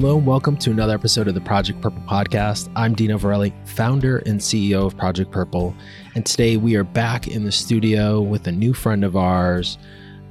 [0.00, 2.72] Hello and welcome to another episode of the Project Purple podcast.
[2.74, 5.76] I'm Dino Varelli, founder and CEO of Project Purple.
[6.14, 9.76] And today we are back in the studio with a new friend of ours.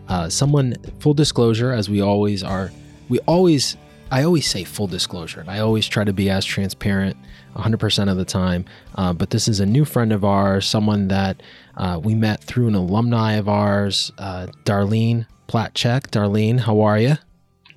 [0.07, 2.71] Uh, someone, full disclosure, as we always are,
[3.09, 3.77] we always,
[4.09, 5.41] I always say full disclosure.
[5.41, 7.15] and I always try to be as transparent
[7.55, 8.65] 100% of the time.
[8.95, 11.43] Uh, but this is a new friend of ours, someone that
[11.77, 16.07] uh, we met through an alumni of ours, uh, Darlene Platchek.
[16.09, 17.17] Darlene, how are you?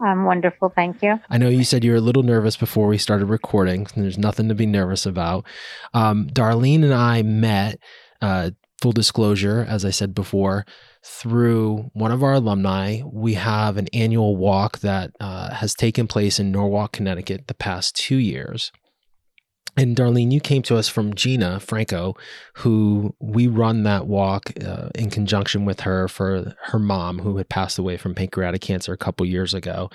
[0.02, 0.72] I'm wonderful.
[0.74, 1.20] Thank you.
[1.30, 3.86] I know you said you were a little nervous before we started recording.
[3.94, 5.46] And there's nothing to be nervous about.
[5.94, 7.78] Um, Darlene and I met,
[8.20, 10.66] uh, full disclosure, as I said before,
[11.04, 13.00] through one of our alumni.
[13.04, 17.94] We have an annual walk that uh, has taken place in Norwalk, Connecticut the past
[17.94, 18.72] two years.
[19.76, 22.14] And Darlene, you came to us from Gina Franco,
[22.56, 27.48] who we run that walk uh, in conjunction with her for her mom, who had
[27.48, 29.88] passed away from pancreatic cancer a couple years ago.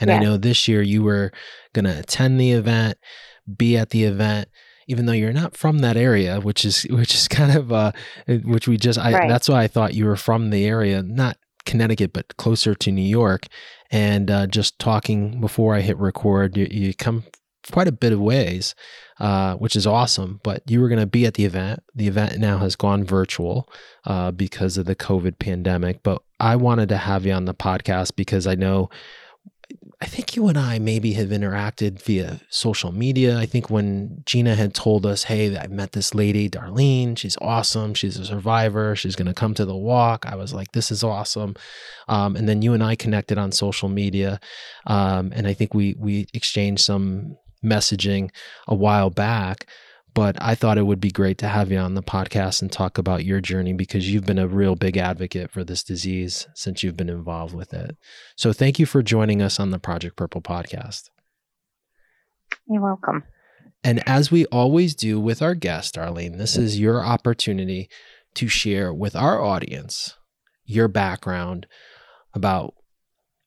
[0.00, 0.20] And yes.
[0.20, 1.30] I know this year you were
[1.72, 2.98] going to attend the event,
[3.56, 4.48] be at the event,
[4.88, 7.92] even though you're not from that area, which is which is kind of uh,
[8.26, 9.28] which we just I, right.
[9.28, 13.00] that's why I thought you were from the area, not Connecticut, but closer to New
[13.00, 13.46] York.
[13.92, 17.24] And uh, just talking before I hit record, you, you come
[17.70, 18.74] quite a bit of ways,
[19.20, 20.40] uh, which is awesome.
[20.42, 21.82] But you were going to be at the event.
[21.94, 23.70] The event now has gone virtual
[24.04, 26.02] uh, because of the COVID pandemic.
[26.02, 28.88] But I wanted to have you on the podcast because I know.
[30.02, 33.38] I think you and I maybe have interacted via social media.
[33.38, 37.16] I think when Gina had told us, Hey, I met this lady, Darlene.
[37.16, 37.94] She's awesome.
[37.94, 38.96] She's a survivor.
[38.96, 40.26] She's going to come to the walk.
[40.26, 41.54] I was like, This is awesome.
[42.08, 44.40] Um, and then you and I connected on social media.
[44.86, 48.30] Um, and I think we, we exchanged some messaging
[48.66, 49.66] a while back
[50.14, 52.98] but I thought it would be great to have you on the podcast and talk
[52.98, 56.96] about your journey because you've been a real big advocate for this disease since you've
[56.96, 57.96] been involved with it.
[58.36, 61.10] So thank you for joining us on the Project Purple podcast.
[62.68, 63.24] You're welcome.
[63.82, 67.88] And as we always do with our guest, Darlene, this is your opportunity
[68.34, 70.16] to share with our audience
[70.64, 71.66] your background
[72.34, 72.74] about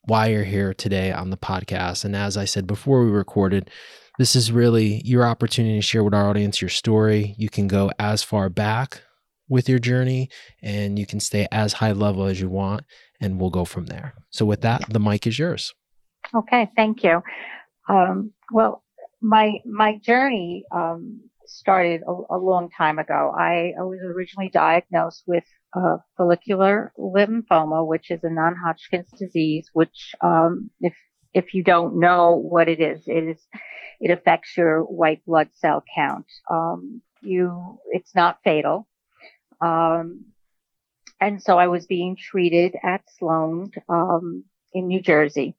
[0.05, 2.03] why you're here today on the podcast.
[2.03, 3.69] And as I said before we recorded,
[4.17, 7.35] this is really your opportunity to share with our audience your story.
[7.37, 9.01] You can go as far back
[9.49, 10.29] with your journey
[10.61, 12.85] and you can stay as high level as you want,
[13.19, 14.13] and we'll go from there.
[14.29, 15.73] So, with that, the mic is yours.
[16.33, 17.21] Okay, thank you.
[17.89, 18.83] Um, well,
[19.21, 23.33] my my journey um, started a, a, long time ago.
[23.37, 25.43] I, I, was originally diagnosed with
[25.75, 29.69] uh, follicular lymphoma, which is a non-Hodgkin's disease.
[29.73, 30.93] Which, um, if
[31.33, 33.47] if you don't know what it is, it is
[33.99, 36.25] it affects your white blood cell count.
[36.49, 38.85] Um, you, it's not fatal.
[39.61, 40.25] Um,
[41.21, 44.43] and so I was being treated at Sloan, um,
[44.73, 45.55] in New Jersey.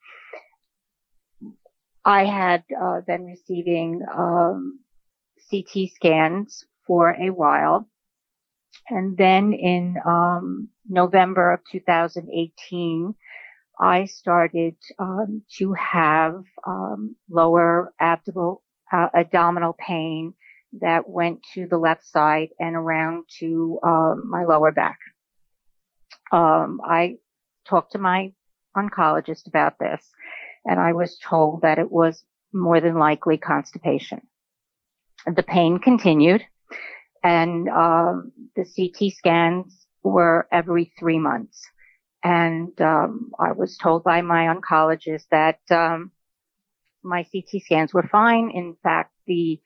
[2.05, 4.81] I had, uh, been receiving, um,
[5.51, 7.89] CT scans for a while.
[8.91, 13.15] And then in, um, November of 2018,
[13.79, 18.62] I started um, to have um, lower abdominal
[18.93, 20.35] uh, abdominal pain
[20.81, 24.99] that went to the left side and around to um, my lower back.
[26.33, 27.17] Um, I
[27.67, 28.33] talked to my
[28.77, 30.03] oncologist about this,
[30.65, 34.23] and I was told that it was more than likely constipation.
[35.27, 36.45] The pain continued,
[37.23, 41.67] and um, the CT scans were every three months.
[42.25, 46.11] And um, I was told by my oncologist that um,
[47.03, 48.51] my CT scans were fine.
[48.51, 49.61] In fact, the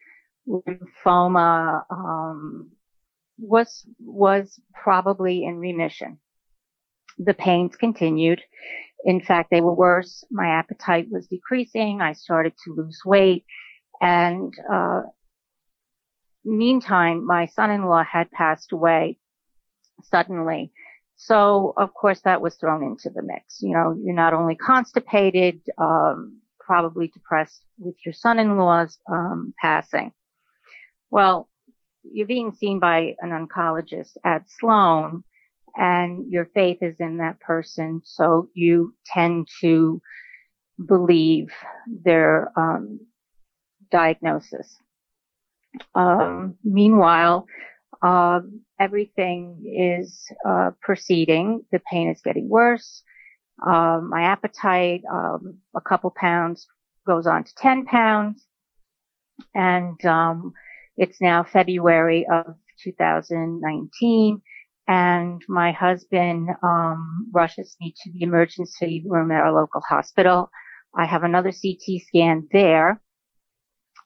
[0.49, 2.73] lymphoma um,
[3.38, 6.19] was was probably in remission.
[7.19, 8.43] The pains continued.
[9.05, 10.25] In fact, they were worse.
[10.29, 12.00] My appetite was decreasing.
[12.00, 13.44] I started to lose weight,
[14.00, 15.03] and uh,
[16.44, 19.19] meantime, my son-in-law had passed away
[20.03, 20.73] suddenly
[21.20, 23.61] so of course that was thrown into the mix.
[23.61, 30.12] You know, you're not only constipated, um, probably depressed with your son-in-law's um, passing.
[31.11, 31.49] Well,
[32.05, 35.25] you're being seen by an oncologist at Sloan
[35.75, 38.00] and your faith is in that person.
[38.05, 40.00] So you tend to
[40.87, 41.49] believe
[41.87, 43.00] their um,
[43.91, 44.76] diagnosis.
[45.97, 47.47] Um, meanwhile,
[48.03, 48.41] uh,
[48.79, 51.62] everything is uh, proceeding.
[51.73, 53.03] The pain is getting worse.
[53.67, 56.67] Um, my appetite, um, a couple pounds
[57.06, 58.45] goes on to 10 pounds.
[59.55, 60.53] And um,
[60.97, 62.55] it's now February of
[62.85, 64.43] 2019.
[64.87, 70.51] And my husband um, rushes me to the emergency room at our local hospital.
[70.97, 73.01] I have another CT scan there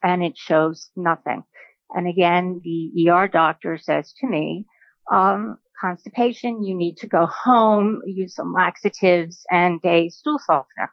[0.03, 1.43] and it shows nothing.
[1.91, 4.65] And again, the ER doctor says to me,
[5.11, 10.91] um, constipation, you need to go home, use some laxatives and a stool softener.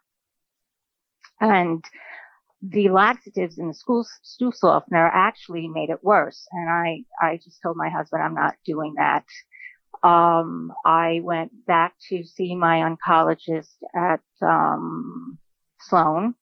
[1.41, 1.85] And
[2.63, 6.47] the laxatives in the school stool softener actually made it worse.
[6.53, 9.25] And I, I just told my husband I'm not doing that.
[10.03, 15.39] Um, I went back to see my oncologist at, um,
[15.81, 16.35] Sloan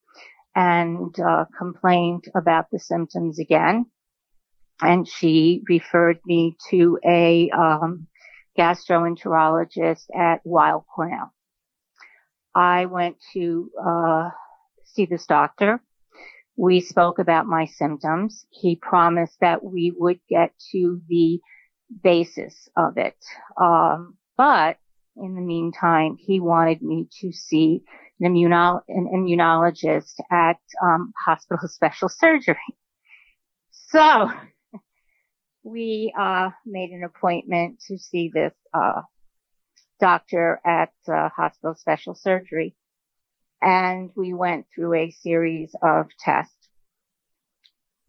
[0.55, 3.87] and, uh, complained about the symptoms again.
[4.81, 8.07] And she referred me to a, um,
[8.59, 11.33] gastroenterologist at Weill Cornell.
[12.55, 14.31] I went to, uh,
[14.85, 15.81] see this doctor
[16.59, 18.45] we spoke about my symptoms.
[18.51, 21.41] He promised that we would get to the
[22.03, 23.17] basis of it.
[23.59, 24.77] Um, but
[25.17, 27.85] in the meantime, he wanted me to see
[28.21, 32.57] an, immuno- an immunologist at um, hospital special surgery.
[33.71, 34.29] So
[35.69, 39.03] we uh, made an appointment to see this uh,
[40.01, 42.75] doctor at uh, hospital special surgery
[43.61, 46.55] and we went through a series of tests.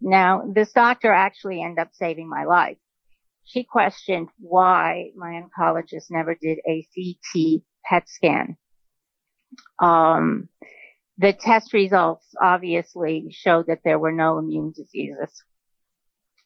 [0.01, 2.77] Now, this doctor actually ended up saving my life.
[3.43, 8.57] She questioned why my oncologist never did a CT PET scan.
[9.79, 10.49] Um,
[11.17, 15.43] the test results obviously showed that there were no immune diseases.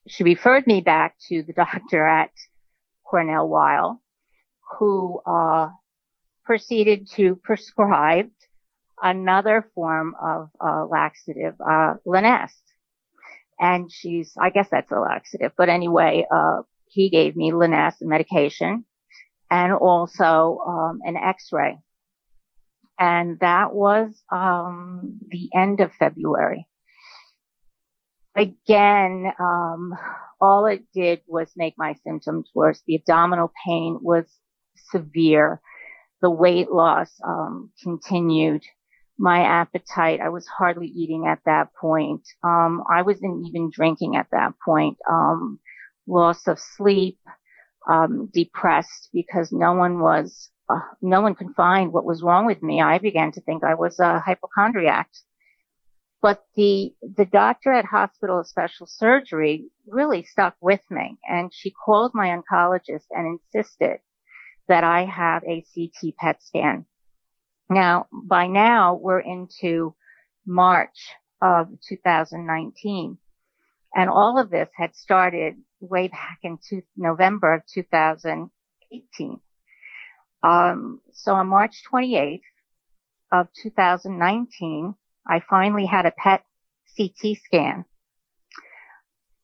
[0.08, 2.32] She referred me back to the doctor at
[3.04, 4.02] Cornell Weill,
[4.78, 5.70] who uh,
[6.46, 8.30] proceeded to prescribe
[9.02, 12.52] another form of uh, laxative, uh, Linzess.
[13.60, 18.86] And she's, I guess that's a laxative, but anyway, uh, he gave me Linzess medication
[19.50, 21.78] and also um, an X-ray.
[23.00, 26.68] And that was um, the end of February.
[28.36, 29.94] Again, um,
[30.42, 32.82] all it did was make my symptoms worse.
[32.88, 34.26] The abdominal pain was
[34.92, 35.62] severe.
[36.22, 38.64] The weight loss um, continued
[39.18, 40.20] my appetite.
[40.20, 42.28] I was hardly eating at that point.
[42.44, 44.98] Um, I wasn't even drinking at that point.
[45.10, 45.60] Um,
[46.08, 47.20] loss of sleep,
[47.90, 52.64] um, depressed because no one was, uh, no one could find what was wrong with
[52.64, 52.82] me.
[52.82, 55.10] I began to think I was a hypochondriac.
[56.24, 61.70] But the, the doctor at hospital of special surgery really stuck with me and she
[61.70, 64.00] called my oncologist and insisted
[64.68, 66.86] that I have a CT PET scan
[67.70, 69.96] now, by now we're into
[70.46, 73.18] March of 2019
[73.96, 76.58] and all of this had started way back in
[76.96, 79.40] November of 2018.
[80.44, 82.42] Um, so on March 28th
[83.32, 84.96] of 2019,
[85.28, 86.44] I finally had a PET
[86.98, 87.86] CT scan.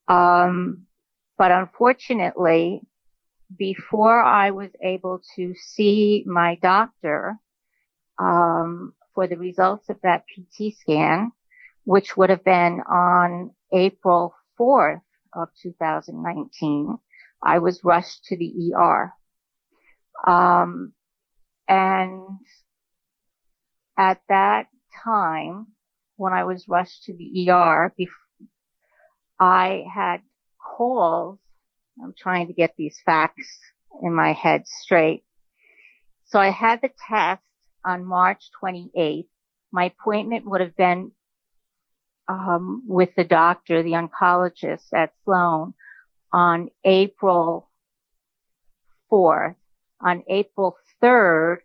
[0.08, 0.86] Um,
[1.38, 2.82] but unfortunately,
[3.56, 7.38] before I was able to see my doctor,
[8.20, 11.32] um, for the results of that PT scan,
[11.84, 15.02] which would have been on April 4th
[15.34, 16.98] of 2019.
[17.42, 19.14] I was rushed to the ER.
[20.28, 20.94] Um,
[21.68, 22.22] and
[23.98, 24.68] at that
[25.04, 25.68] time,
[26.18, 27.94] when I was rushed to the ER,
[29.40, 30.22] I had
[30.60, 31.40] calls.
[32.02, 33.60] I'm trying to get these facts
[34.02, 35.24] in my head straight.
[36.26, 37.42] So I had the test
[37.84, 39.28] on March 28th.
[39.72, 41.12] My appointment would have been
[42.28, 45.74] um, with the doctor, the oncologist at Sloan
[46.32, 47.70] on April
[49.12, 49.56] 4th.
[50.02, 51.58] On April 3rd,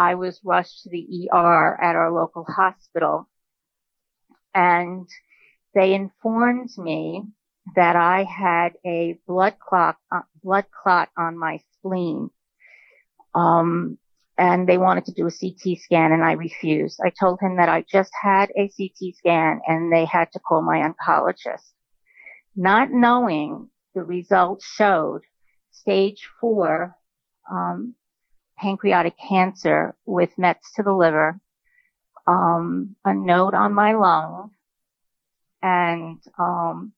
[0.00, 3.28] I was rushed to the ER at our local hospital
[4.54, 5.06] and
[5.74, 7.24] they informed me
[7.76, 12.30] that I had a blood clot, uh, blood clot on my spleen.
[13.34, 13.98] Um,
[14.38, 16.98] and they wanted to do a CT scan and I refused.
[17.04, 20.62] I told him that I just had a CT scan and they had to call
[20.62, 21.72] my oncologist.
[22.56, 25.20] Not knowing the results showed
[25.72, 26.96] stage four,
[27.52, 27.94] um,
[28.60, 31.40] pancreatic cancer with mets to the liver,
[32.26, 34.50] um, a node on my lung
[35.62, 36.92] and, um,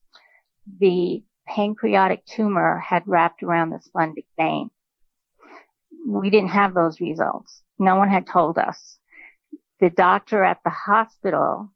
[0.80, 4.70] the pancreatic tumor had wrapped around the splenic vein
[6.06, 7.62] we didn't have those results.
[7.78, 8.98] No one had told us.
[9.80, 11.70] The doctor at the hospital,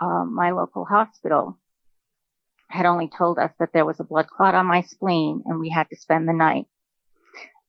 [0.00, 1.58] um, my local hospital,
[2.68, 5.70] had only told us that there was a blood clot on my spleen and we
[5.70, 6.66] had to spend the night.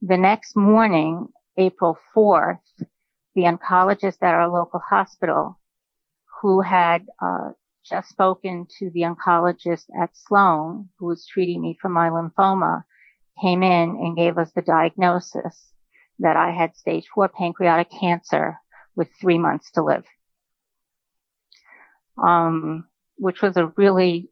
[0.01, 1.27] The next morning,
[1.57, 2.59] April 4th,
[3.35, 5.59] the oncologist at our local hospital
[6.41, 7.49] who had uh,
[7.83, 12.83] just spoken to the oncologist at Sloan, who was treating me for my lymphoma,
[13.41, 15.73] came in and gave us the diagnosis
[16.19, 18.57] that I had stage four pancreatic cancer
[18.95, 20.05] with three months to live.
[22.17, 22.87] Um,
[23.17, 24.29] which was a really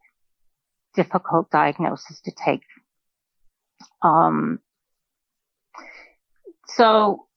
[0.96, 2.64] difficult diagnosis to take.
[4.02, 4.60] Um,
[6.70, 7.28] so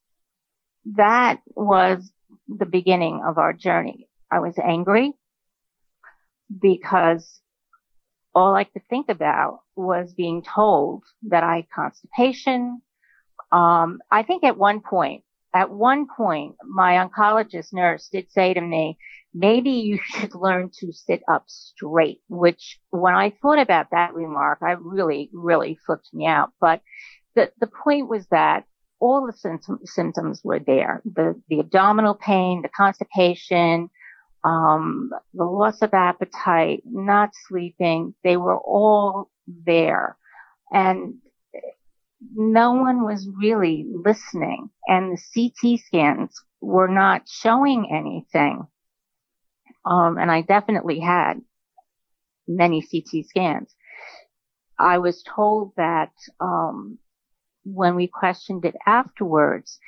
[0.96, 2.10] that was
[2.49, 4.08] the beginning of our journey.
[4.30, 5.12] I was angry
[6.60, 7.40] because
[8.34, 12.80] all I could think about was being told that I had constipation.
[13.50, 18.60] Um, I think at one point, at one point, my oncologist nurse did say to
[18.60, 18.99] me,
[19.34, 24.60] maybe you should learn to sit up straight, which when I thought about that remark,
[24.62, 26.50] I really, really flipped me out.
[26.60, 26.82] But
[27.34, 28.64] the, the point was that
[29.00, 31.02] all the symptoms, symptoms were there.
[31.04, 33.90] The, the abdominal pain, the constipation,
[34.45, 40.16] um, the loss of appetite, not sleeping, they were all there.
[40.73, 41.14] And
[42.35, 48.66] no one was really listening and the CT scans were not showing anything.
[49.85, 51.40] Um, and I definitely had
[52.47, 53.75] many CT scans.
[54.78, 56.99] I was told that, um,
[57.64, 59.79] when we questioned it afterwards,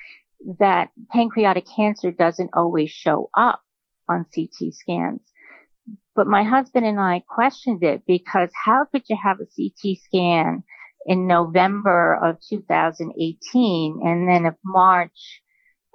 [0.58, 3.60] that pancreatic cancer doesn't always show up
[4.08, 5.20] on CT scans.
[6.14, 10.62] But my husband and I questioned it because how could you have a CT scan
[11.06, 15.42] in November of 2018 and then of March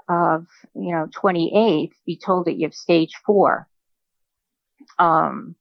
[0.10, 3.68] of, you know, 28th be told that you have stage four?
[4.98, 5.56] Um,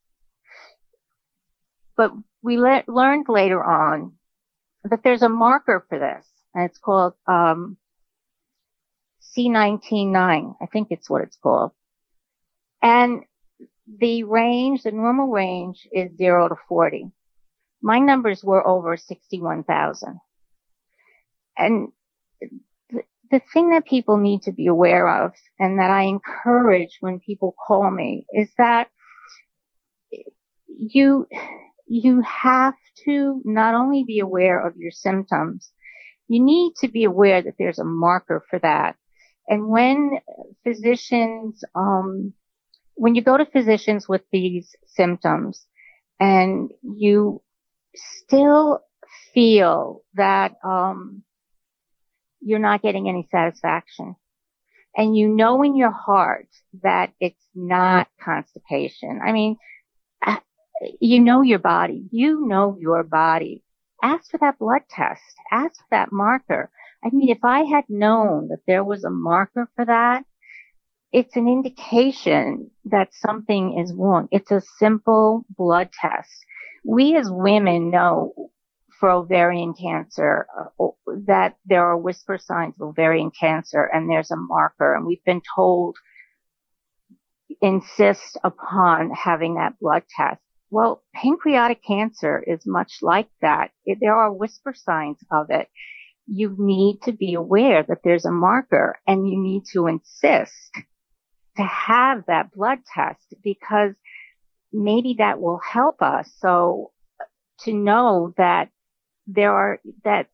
[1.95, 4.16] but we le- learned later on
[4.89, 7.77] that there's a marker for this and it's called, um,
[9.37, 10.55] C199.
[10.61, 11.71] I think it's what it's called.
[12.81, 13.23] And
[13.99, 17.11] the range, the normal range is zero to 40.
[17.81, 20.19] My numbers were over 61,000.
[21.57, 21.89] And
[22.89, 23.01] the,
[23.31, 27.55] the thing that people need to be aware of and that I encourage when people
[27.67, 28.89] call me is that
[30.67, 31.27] you,
[31.87, 32.75] you have
[33.05, 35.71] to not only be aware of your symptoms,
[36.27, 38.95] you need to be aware that there's a marker for that.
[39.47, 40.19] And when
[40.63, 42.33] physicians, um,
[42.95, 45.65] when you go to physicians with these symptoms
[46.19, 47.41] and you
[47.95, 48.81] still
[49.33, 51.23] feel that um,
[52.41, 54.15] you're not getting any satisfaction
[54.97, 56.47] and you know in your heart
[56.83, 59.57] that it's not constipation i mean
[60.99, 63.63] you know your body you know your body
[64.03, 66.69] ask for that blood test ask for that marker
[67.03, 70.23] i mean if i had known that there was a marker for that
[71.11, 74.27] it's an indication that something is wrong.
[74.31, 76.45] It's a simple blood test.
[76.83, 78.51] We as women know
[78.99, 80.47] for ovarian cancer
[80.79, 80.87] uh,
[81.25, 85.41] that there are whisper signs of ovarian cancer and there's a marker and we've been
[85.55, 85.97] told
[87.61, 90.41] insist upon having that blood test.
[90.69, 93.71] Well, pancreatic cancer is much like that.
[93.85, 95.69] It, there are whisper signs of it.
[96.25, 100.71] You need to be aware that there's a marker and you need to insist
[101.55, 103.93] to have that blood test because
[104.73, 106.29] maybe that will help us.
[106.39, 106.91] So
[107.61, 108.69] to know that
[109.25, 110.27] there are, that,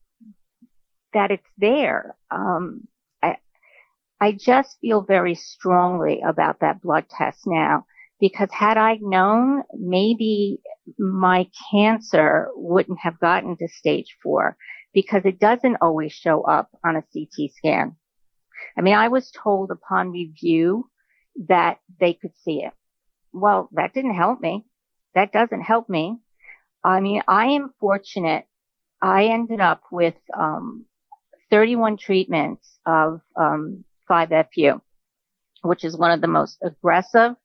[1.13, 2.15] that it's there.
[2.31, 2.87] Um,
[3.21, 3.37] I,
[4.19, 7.85] I just feel very strongly about that blood test now
[8.23, 10.61] because had I known, maybe
[10.97, 14.55] my cancer wouldn't have gotten to stage four
[14.93, 17.97] because it doesn't always show up on a CT scan.
[18.77, 20.89] I mean, I was told upon review
[21.49, 22.71] that they could see it.
[23.33, 24.63] Well, that didn't help me.
[25.15, 26.15] That doesn't help me.
[26.81, 28.45] I mean, I am fortunate.
[29.01, 30.85] I ended up with um,
[31.51, 34.79] 31 treatments of um, 5FU,
[35.61, 37.35] which is one of the most aggressive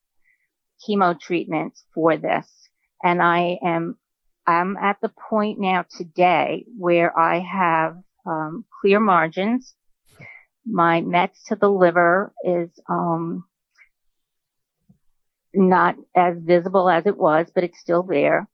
[0.86, 2.46] chemo treatments for this.
[3.02, 3.96] And I am,
[4.46, 9.74] I'm at the point now today where I have um, clear margins.
[10.66, 13.44] My mets to the liver is um,
[15.54, 18.48] not as visible as it was, but it's still there.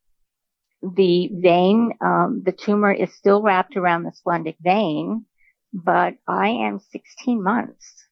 [0.82, 5.24] The vein, um, the tumor is still wrapped around the splenic vein,
[5.72, 8.06] but I am 16 months.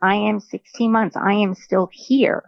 [0.00, 1.16] I am 16 months.
[1.16, 2.42] I am still here.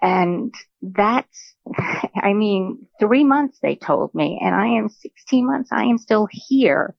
[0.00, 1.54] And that's,
[2.14, 5.70] I mean, three months they told me, and I am 16 months.
[5.72, 6.94] I am still here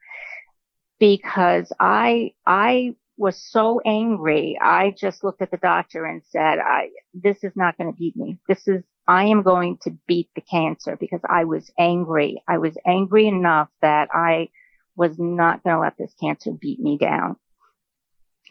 [0.99, 4.57] because I, I was so angry.
[4.61, 8.15] I just looked at the doctor and said, I, this is not going to beat
[8.15, 8.37] me.
[8.47, 12.43] This is, I am going to beat the cancer because I was angry.
[12.47, 14.49] I was angry enough that I
[14.95, 17.37] was not going to let this cancer beat me down.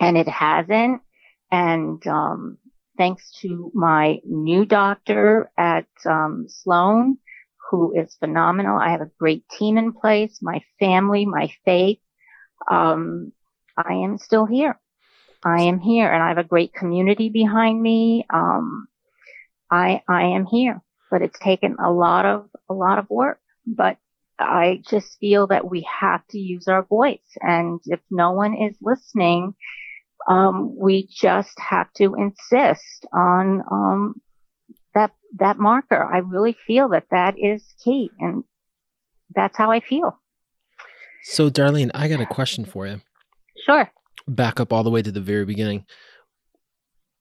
[0.00, 1.02] And it hasn't.
[1.50, 2.58] And, um,
[2.98, 7.18] thanks to my new doctor at, um, Sloan,
[7.70, 8.78] who is phenomenal.
[8.78, 12.00] I have a great team in place, my family, my faith.
[12.70, 13.32] Um,
[13.76, 14.78] I am still here.
[15.44, 18.26] I am here and I have a great community behind me.
[18.28, 18.88] Um,
[19.70, 23.98] I, I am here, but it's taken a lot of, a lot of work, but
[24.38, 27.36] I just feel that we have to use our voice.
[27.40, 29.54] And if no one is listening,
[30.26, 34.14] um, we just have to insist on, um,
[34.94, 36.02] that, that marker.
[36.02, 38.44] I really feel that that is key and
[39.34, 40.18] that's how I feel.
[41.24, 43.00] So, Darlene, I got a question for you.
[43.66, 43.90] Sure.
[44.26, 45.84] Back up all the way to the very beginning.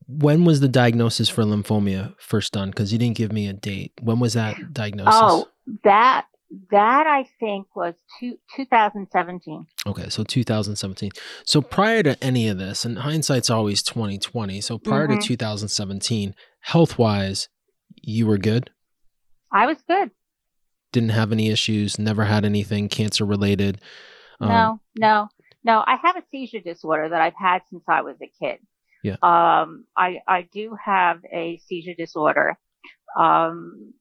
[0.08, 2.70] When was the diagnosis for lymphoma first done?
[2.70, 3.92] Because you didn't give me a date.
[4.02, 5.14] When was that diagnosis?
[5.16, 5.48] Oh,
[5.84, 6.28] that
[6.72, 9.66] that I think was two, 2017.
[9.86, 11.12] Okay, so 2017.
[11.46, 14.62] So prior to any of this, and hindsight's always 2020.
[14.62, 15.20] So prior Mhm.
[15.22, 17.50] to 2017, health wise,
[18.02, 18.72] you were good.
[19.52, 20.12] I was good.
[20.92, 22.00] Didn't have any issues.
[22.00, 23.82] Never had anything cancer related.
[24.40, 25.30] Um, no, no,
[25.64, 25.84] no.
[25.86, 28.60] I have a seizure disorder that I've had since I was a kid.
[29.04, 29.16] Yeah.
[29.22, 32.58] Um, I, I do have a seizure disorder.
[33.18, 33.94] Um,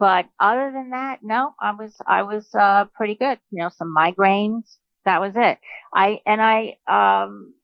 [0.00, 3.38] but other than that, no, I was, I was, uh, pretty good.
[3.52, 4.78] You know, some migraines.
[5.04, 5.58] That was it.
[5.94, 7.54] I, and I, um,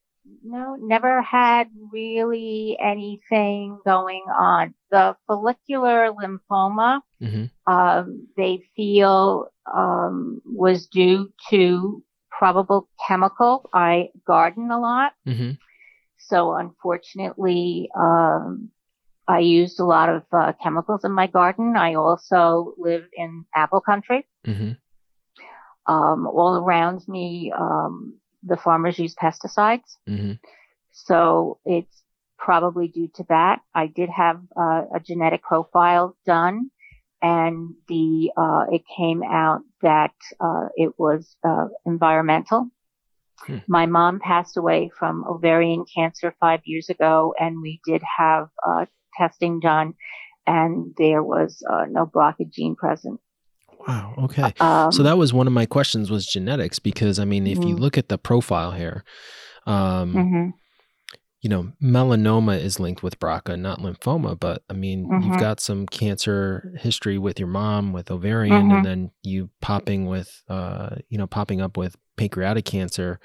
[0.45, 4.75] no, never had really anything going on.
[4.91, 7.51] The follicular lymphoma, mhm.
[7.67, 13.69] um, they feel um, was due to probable chemical.
[13.73, 15.59] I garden a lot, Mhm.
[16.19, 18.71] so unfortunately, um,
[19.29, 21.77] I used a lot of uh, chemicals in my garden.
[21.77, 24.27] I also live in apple country.
[24.47, 24.77] Mhm.
[25.87, 29.97] Um, all around me, um, the farmers use pesticides.
[30.09, 30.39] Mhm.
[30.93, 32.03] So it's
[32.39, 33.61] probably due to that.
[33.75, 36.71] I did have uh, a genetic profile done
[37.23, 42.69] and the, uh, it came out that, uh, it was, uh, environmental.
[43.41, 43.59] Hmm.
[43.67, 48.87] My mom passed away from ovarian cancer five years ago and we did have, uh,
[49.17, 49.95] testing done
[50.47, 53.21] and there was, uh, no BRCA gene present.
[53.87, 54.15] Wow.
[54.19, 54.53] Okay.
[54.61, 57.77] Um, so that was one of my questions was genetics because I mean, if you
[57.77, 57.81] Mhm.
[57.81, 59.05] look at the profile here,
[59.67, 60.53] um, mhm,
[61.41, 64.39] you know, melanoma is linked with BRCA, not lymphoma.
[64.39, 65.39] But I mean, you've Mhm.
[65.39, 70.97] got some cancer history with your mom with ovarian, and then you popping with, uh,
[71.09, 73.21] you know, popping up with pancreatic cancer.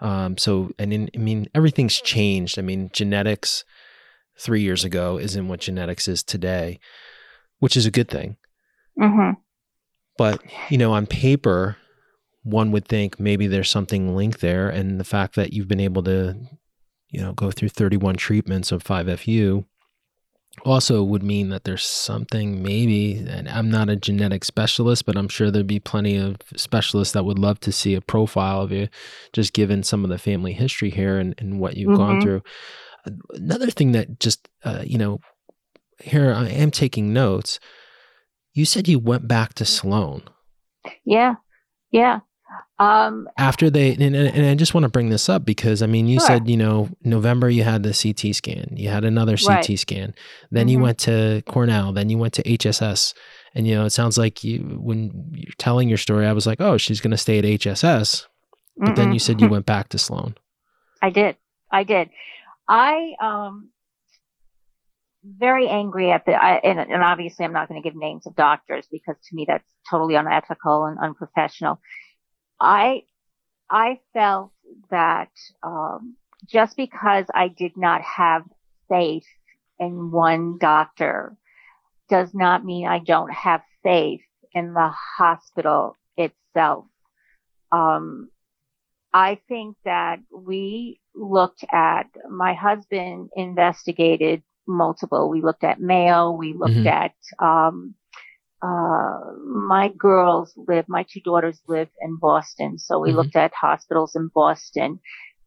[0.00, 2.58] Um, so, and in, I mean, everything's changed.
[2.58, 3.64] I mean, genetics
[4.38, 6.78] three years ago isn't what genetics is today,
[7.58, 8.36] which is a good thing.
[8.98, 9.36] mhm.
[10.16, 11.76] But, you know, on paper,
[12.44, 14.68] one would think maybe there's something linked there.
[14.68, 16.36] And the fact that you've been able to,
[17.08, 19.64] you know, go through 31 treatments of 5FU
[20.64, 25.26] also would mean that there's something maybe, and I'm not a genetic specialist, but I'm
[25.28, 28.86] sure there'd be plenty of specialists that would love to see a profile of you,
[29.32, 32.22] just given some of the family history here and, and what you've gone Mhm.
[32.22, 32.42] through.
[33.30, 35.20] Another thing that just, uh, you know,
[36.00, 37.60] here I am taking notes.
[38.52, 40.22] You said you went back to Sloan
[41.04, 41.34] Yeah.
[41.90, 42.20] Yeah.
[42.78, 45.86] Um, after they, and, and and I just want to bring this up because I
[45.86, 46.26] mean, you Sure.
[46.26, 49.78] said, you know, November you had the CT scan, you had another CT Right.
[49.78, 50.14] scan,
[50.50, 50.82] then you Mhm.
[50.82, 53.14] went to Cornell, then you went to HSS.
[53.54, 56.60] And, you know, it sounds like you, when you're telling your story, I was like,
[56.60, 58.26] oh, she's going to stay at HSS.
[58.76, 59.14] But then mm-mm.
[59.14, 60.34] you said you went back to Sloan.
[61.00, 61.36] I did.
[61.70, 62.10] I did.
[62.68, 63.70] I um
[65.24, 68.36] very angry at the I, and, and obviously I'm not going to give names of
[68.36, 71.80] doctors because to me that's totally unethical and unprofessional.
[72.60, 73.02] I
[73.70, 74.52] I felt
[74.90, 75.30] that
[75.62, 78.44] um just because I did not have
[78.88, 79.26] faith
[79.78, 81.36] in one doctor
[82.10, 84.20] does not mean I don't have faith
[84.52, 86.84] in the hospital itself.
[87.72, 88.28] Um
[89.12, 95.28] I think that we looked at, my husband investigated multiple.
[95.28, 96.30] We looked at Mayo.
[96.32, 96.86] We looked Mhm.
[96.86, 97.94] at, um,
[98.62, 102.78] uh, my girls live, my two daughters live in Boston.
[102.78, 103.16] So we Mhm.
[103.16, 105.00] looked at hospitals in Boston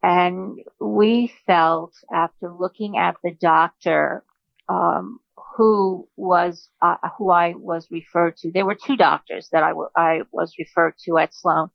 [0.04, 4.24] and we felt after looking at the doctor,
[4.70, 5.20] um,
[5.56, 8.52] who was, uh, who I was referred to.
[8.52, 11.72] There were two doctors that I I was referred to at Sloan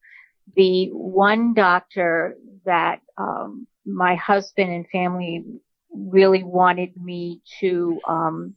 [0.57, 5.45] the one doctor that um, my husband and family
[5.93, 8.55] really wanted me to, um,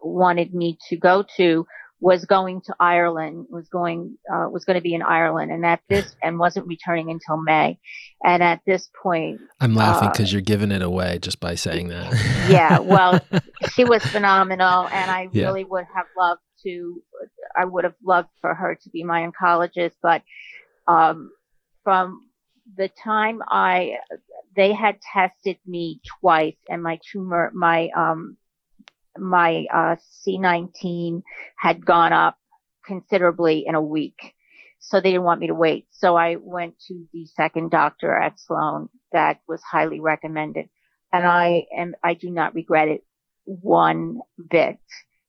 [0.00, 1.66] wanted me to go to
[2.00, 5.80] was going to Ireland, was going, uh, was going to be in Ireland and at
[5.88, 7.78] this, and wasn't returning until May.
[8.24, 11.88] And at this point, I'm laughing because uh, you're giving it away just by saying
[11.88, 12.12] that.
[12.48, 12.78] yeah.
[12.78, 13.20] Well,
[13.72, 15.46] she was phenomenal and I yeah.
[15.46, 17.02] really would have loved to,
[17.56, 20.22] I would have loved for her to be my oncologist, but,
[20.86, 21.30] um,
[21.82, 22.27] from
[22.76, 23.96] the time I,
[24.54, 28.36] they had tested me twice and my tumor, my, um,
[29.16, 31.22] my uh, C19
[31.56, 32.38] had gone up
[32.84, 34.34] considerably in a week.
[34.80, 35.86] So they didn't want me to wait.
[35.90, 40.68] So I went to the second doctor at Sloan that was highly recommended.
[41.12, 43.04] And I am, I do not regret it
[43.44, 44.78] one bit.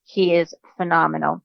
[0.03, 1.41] He is phenomenal.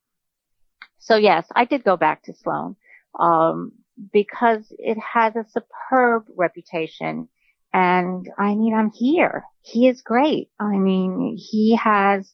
[0.98, 2.76] So yes, I did go back to Sloan,
[3.18, 3.72] um,
[4.12, 7.28] because it has a superb reputation
[7.74, 9.44] and I mean, I'm here.
[9.60, 10.48] He is great.
[10.60, 12.32] I mean, he has,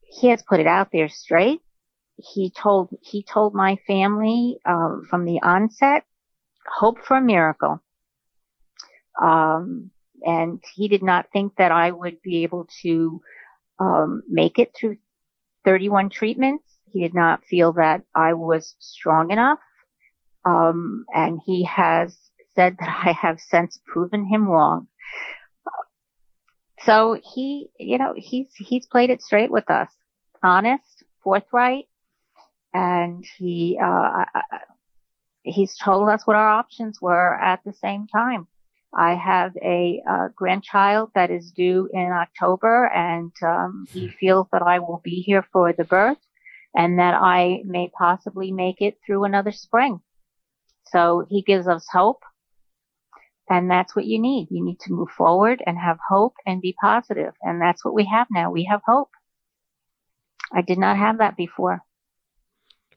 [0.00, 1.60] he has put it out there straight.
[2.16, 6.04] He told, he told my family, um, from the onset,
[6.66, 7.82] hope for a miracle.
[9.20, 9.90] Um,
[10.24, 13.20] and he did not think that I would be able to,
[13.78, 14.96] um, make it through
[15.66, 16.64] 31 treatments.
[16.90, 19.58] He did not feel that I was strong enough.
[20.44, 22.16] Um, and he has
[22.54, 24.88] said that I have since proven him wrong.
[26.80, 29.88] So he, you know, he's, he's played it straight with us.
[30.42, 31.86] Honest, forthright,
[32.74, 34.24] and he, uh,
[35.42, 38.48] he's told us what our options were at the same time.
[38.94, 44.62] I have a uh, grandchild that is due in October and um, he feels that
[44.62, 46.18] I will be here for the birth
[46.74, 50.00] and that I may possibly make it through another spring.
[50.92, 52.22] So he gives us hope
[53.48, 54.48] and that's what you need.
[54.50, 57.34] You need to move forward and have hope and be positive.
[57.42, 58.50] And that's what we have now.
[58.50, 59.10] We have hope.
[60.54, 61.80] I did not have that before.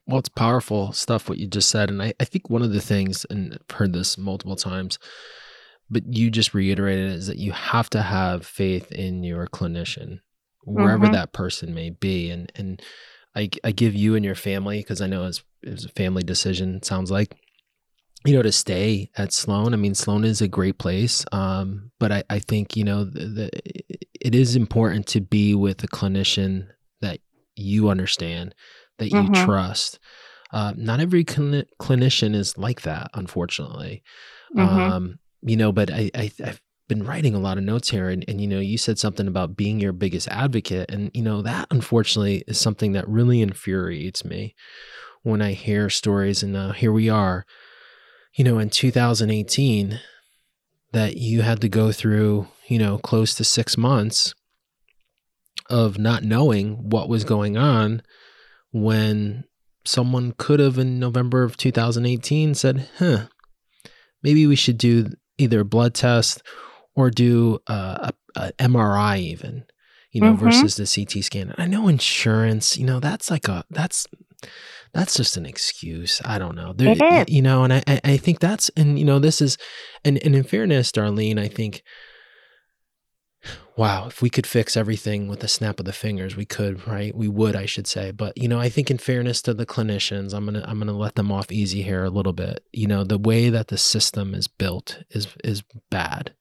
[0.06, 1.90] Well, it's powerful stuff what you just said.
[1.90, 4.98] And I, I think one of the things, and I've heard this multiple times,
[5.90, 10.20] but you just reiterated is that you have to have faith in your clinician,
[10.64, 11.14] wherever mm-hmm.
[11.14, 12.30] that person may be.
[12.30, 12.80] And and
[13.34, 16.22] I, I give you and your family, because I know it's, it was a family
[16.22, 17.36] decision, sounds like,
[18.26, 19.72] you know, to stay at Sloan.
[19.72, 23.26] I mean, Sloan is a great place, um, but I, I think you know the,
[23.26, 23.50] the,
[24.20, 26.68] it is important to be with a clinician
[27.00, 27.20] that
[27.54, 28.54] you understand,
[28.98, 29.44] that you mm-hmm.
[29.44, 29.98] trust.
[30.52, 34.02] Uh, not every cl- clinician is like that, unfortunately.
[34.56, 34.78] Mm-hmm.
[34.78, 38.24] Um, you know, but I, I I've been writing a lot of notes here, and,
[38.28, 41.66] and you know, you said something about being your biggest advocate, and you know that
[41.70, 44.54] unfortunately is something that really infuriates me
[45.22, 46.42] when I hear stories.
[46.42, 47.44] And uh, here we are
[48.36, 49.98] you know, in 2018,
[50.92, 54.34] that you had to go through, you know, close to six months
[55.68, 58.02] of not knowing what was going on
[58.72, 59.44] when
[59.84, 63.26] someone could have in November of 2018 said, huh,
[64.22, 66.42] maybe we should do either a blood test
[66.94, 69.64] or do a, a, a MRI even,
[70.10, 70.44] you know, mm-hmm.
[70.44, 71.54] versus the CT scan.
[71.58, 74.06] I know insurance, you know, that's like a, that's,
[74.96, 76.22] that's just an excuse.
[76.24, 76.72] I don't know.
[76.72, 77.34] There, it is.
[77.34, 79.58] You know, and I, I think that's, and you know, this is,
[80.04, 81.82] and, and in fairness, Darlene, I think,
[83.76, 87.14] wow, if we could fix everything with a snap of the fingers, we could, right?
[87.14, 88.10] We would, I should say.
[88.10, 91.14] But you know, I think in fairness to the clinicians, I'm gonna I'm gonna let
[91.14, 92.64] them off easy here a little bit.
[92.72, 96.34] You know, the way that the system is built is is bad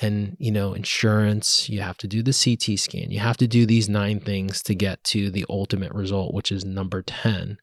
[0.00, 3.66] and you know insurance you have to do the ct scan you have to do
[3.66, 7.58] these nine things to get to the ultimate result which is number 10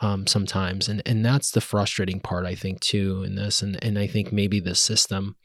[0.00, 0.88] um, sometimes.
[0.88, 3.62] And and that's the frustrating part i think too in this.
[3.62, 5.36] And and i think maybe the system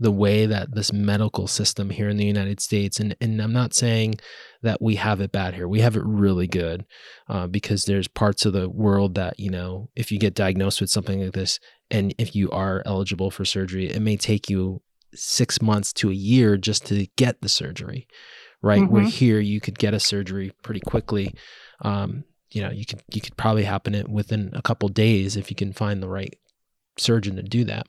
[0.00, 3.74] the way that this medical system here in the united states and and i'm not
[3.74, 4.14] saying
[4.62, 6.84] that we have it bad here we have it really good
[7.28, 10.90] uh, because there's parts of the world that you know if you get diagnosed with
[10.90, 11.58] something like this
[11.90, 14.80] and if you are eligible for surgery it may take you
[15.14, 18.06] six months to a year just to get the surgery,
[18.62, 18.82] right?
[18.82, 18.92] Mm-hmm.
[18.92, 21.34] Where here you could get a surgery pretty quickly.
[21.82, 25.50] Um, you know, you could you could probably happen it within a couple days if
[25.50, 26.38] you can find the right
[26.96, 27.86] surgeon to do that.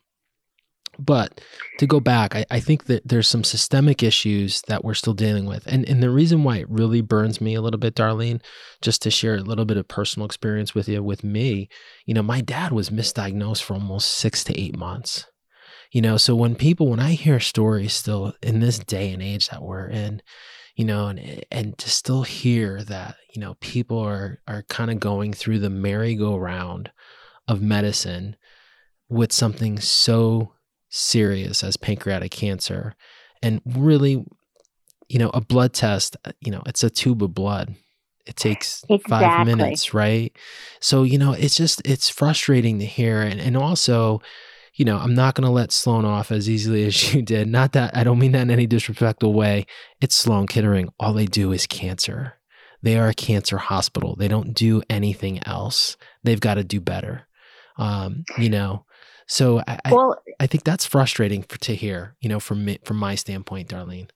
[0.97, 1.39] But
[1.77, 5.45] to go back, I, I, think that there's some systemic issues that we're still dealing
[5.45, 5.65] with.
[5.65, 8.41] And and the reason why it really burns me a little bit, Darlene,
[8.82, 11.69] just to share a little bit of personal experience with you, with me,
[12.05, 15.25] you know, my dad was misdiagnosed for almost six to eight months
[15.91, 19.49] you know so when people when i hear stories still in this day and age
[19.49, 20.21] that we're in
[20.75, 24.99] you know and and to still hear that you know people are are kind of
[24.99, 26.91] going through the merry-go-round
[27.47, 28.36] of medicine
[29.10, 30.54] with something so
[30.89, 32.95] serious as pancreatic cancer.
[33.41, 34.23] And really,
[35.08, 37.75] you know, a blood test, uh, you know, it's a tube of blood.
[38.25, 39.10] It takes Exactly.
[39.10, 40.32] five minutes, right?
[40.80, 43.21] So, you know, it's just, it's frustrating to hear.
[43.21, 44.21] And, and also,
[44.80, 47.50] you know, I'm not going to let Sloan off as easily as you did.
[47.50, 49.65] Not that I don't mean that in any disrespectful way.
[50.00, 50.88] It's Sloan Kettering.
[50.98, 52.36] All they do is cancer.
[52.82, 54.15] They are a cancer hospital.
[54.15, 55.98] They don't do anything else.
[56.24, 57.28] They've got to do better.
[57.78, 58.86] Um, you know,
[59.28, 62.80] so I, I, Well, I think that's frustrating for, to hear, you know, from me,
[62.86, 64.10] from my standpoint, Darlene.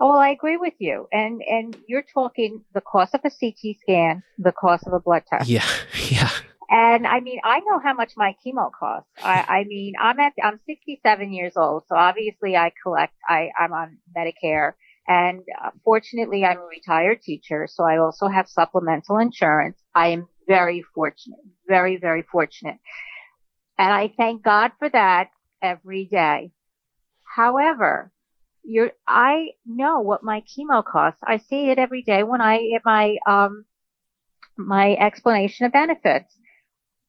[0.00, 1.06] oh, well, I agree with you.
[1.12, 5.22] And and you're talking the cost of a CT scan, the cost of a blood
[5.30, 5.48] test.
[5.48, 5.64] Yeah.
[6.10, 6.30] Yeah.
[6.72, 9.10] And I mean, I know how much my chemo costs.
[9.22, 11.82] I, I mean, I'm at, I'm 67 years old.
[11.86, 14.72] So obviously I collect, I, I'm on Medicare
[15.06, 17.68] and uh, fortunately I'm a retired teacher.
[17.70, 19.76] So I also have supplemental insurance.
[19.94, 22.78] I am very fortunate, very, very fortunate.
[23.76, 25.28] And I thank God for that
[25.60, 26.52] every day.
[27.22, 28.10] However,
[28.64, 31.20] you're, I know what my chemo costs.
[31.22, 33.66] I see it every day when I get my, um,
[34.56, 36.34] my explanation of benefits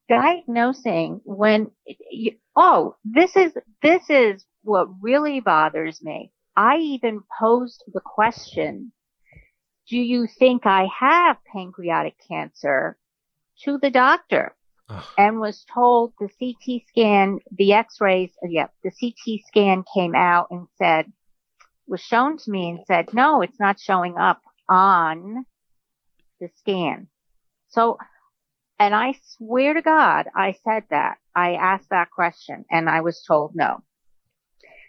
[0.09, 1.71] diagnosing when
[2.11, 6.31] you, oh this is this is what really bothers me.
[6.55, 8.91] I even posed the question
[9.89, 12.97] do you think i have pancreatic cancer
[13.63, 14.55] to the doctor?
[14.89, 15.03] Ugh.
[15.17, 20.47] and was told the ct scan the x-rays uh, yeah the ct scan came out
[20.51, 21.11] and said
[21.87, 25.45] was shown to me and said no it's not showing up on
[26.39, 27.07] the scan.
[27.69, 27.97] So
[28.79, 31.17] and I swear to God, I said that.
[31.35, 33.83] I asked that question and I was told no.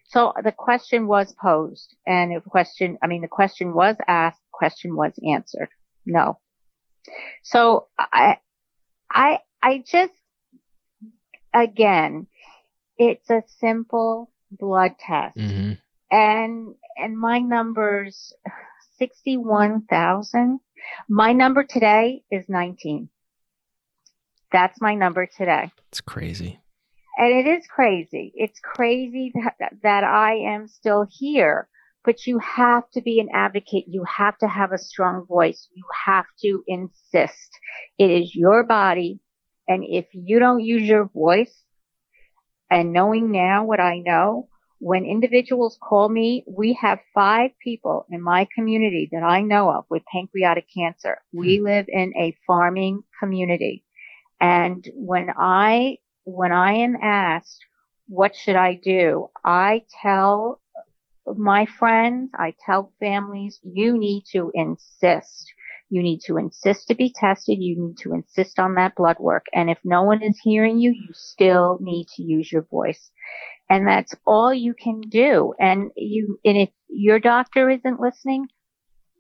[0.07, 4.95] So the question was posed and the question, I mean, the question was asked, question
[4.97, 5.69] was answered.
[6.05, 6.39] No.
[7.43, 8.39] So I,
[9.11, 10.13] I, I just,
[11.55, 12.27] again,
[12.99, 15.73] it's a simple blood test hmm
[16.11, 18.33] and, and my numbers,
[18.99, 20.61] 61,000.
[21.09, 23.09] My number today is 19.
[24.55, 25.73] That's my number today.
[25.89, 26.61] It's crazy.
[27.19, 28.33] And it is crazy.
[28.37, 31.69] It's crazy that, that I am still here,
[32.05, 33.87] but you have to be an advocate.
[33.89, 35.69] You have to have a strong voice.
[35.75, 37.51] You have to insist.
[37.99, 39.19] It is your body.
[39.67, 41.65] And if you don't use your voice
[42.71, 48.23] and knowing now what I know, when individuals call me, we have five people in
[48.23, 51.23] my community that I know of with pancreatic cancer.
[51.33, 51.65] We hmm.
[51.65, 53.84] live in a farming community.
[54.45, 57.65] And when I, when I am asked,
[58.09, 59.31] what should I do?
[59.43, 60.61] I tell
[61.27, 65.51] my friends, I tell families, you need to insist.
[65.89, 67.57] You need to insist to be tested.
[67.59, 69.47] You need to insist on that blood work.
[69.55, 73.11] And if no one is hearing you, you still need to use your voice.
[73.71, 75.55] And that's all you can do.
[75.59, 78.49] And you, and if your doctor isn't listening,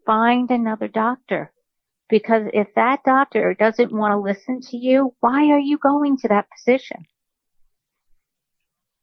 [0.05, 1.54] find another doctor.
[2.09, 6.29] Because if that doctor doesn't want to listen to you, why are you going to
[6.29, 7.07] that position?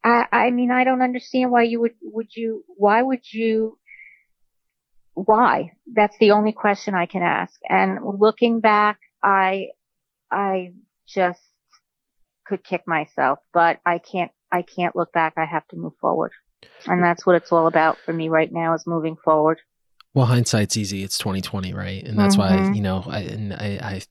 [0.04, 3.78] I, I mean, I don't understand why you would, would you, why would you,
[5.14, 5.72] why?
[5.92, 7.54] That's the only question I can ask.
[7.68, 9.70] And looking back, I,
[10.32, 10.74] I
[11.08, 11.42] just
[12.46, 15.34] could kick myself, but I can't, I can't look back.
[15.38, 16.32] I have to move forward.
[16.86, 19.60] And that's what it's all about for me right now is moving forward.
[20.13, 21.04] Well, hindsight's easy.
[21.04, 22.04] It's 2020, right?
[22.06, 22.76] And that's why, Mhm.
[22.76, 24.02] you know, I, and I, I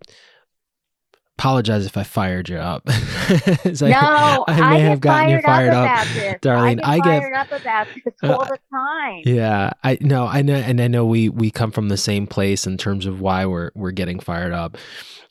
[1.39, 2.83] apologize if I fired you up.
[3.65, 6.07] As I- No, I may I, have get gotten you fired, up, up.
[6.43, 6.81] Darlene.
[6.85, 9.23] I I get get- fired up about this Uh, all the time.
[9.25, 12.67] Yeah, I know, I know, and I know we we come from the same place
[12.67, 14.77] in terms of why we're we're getting fired up.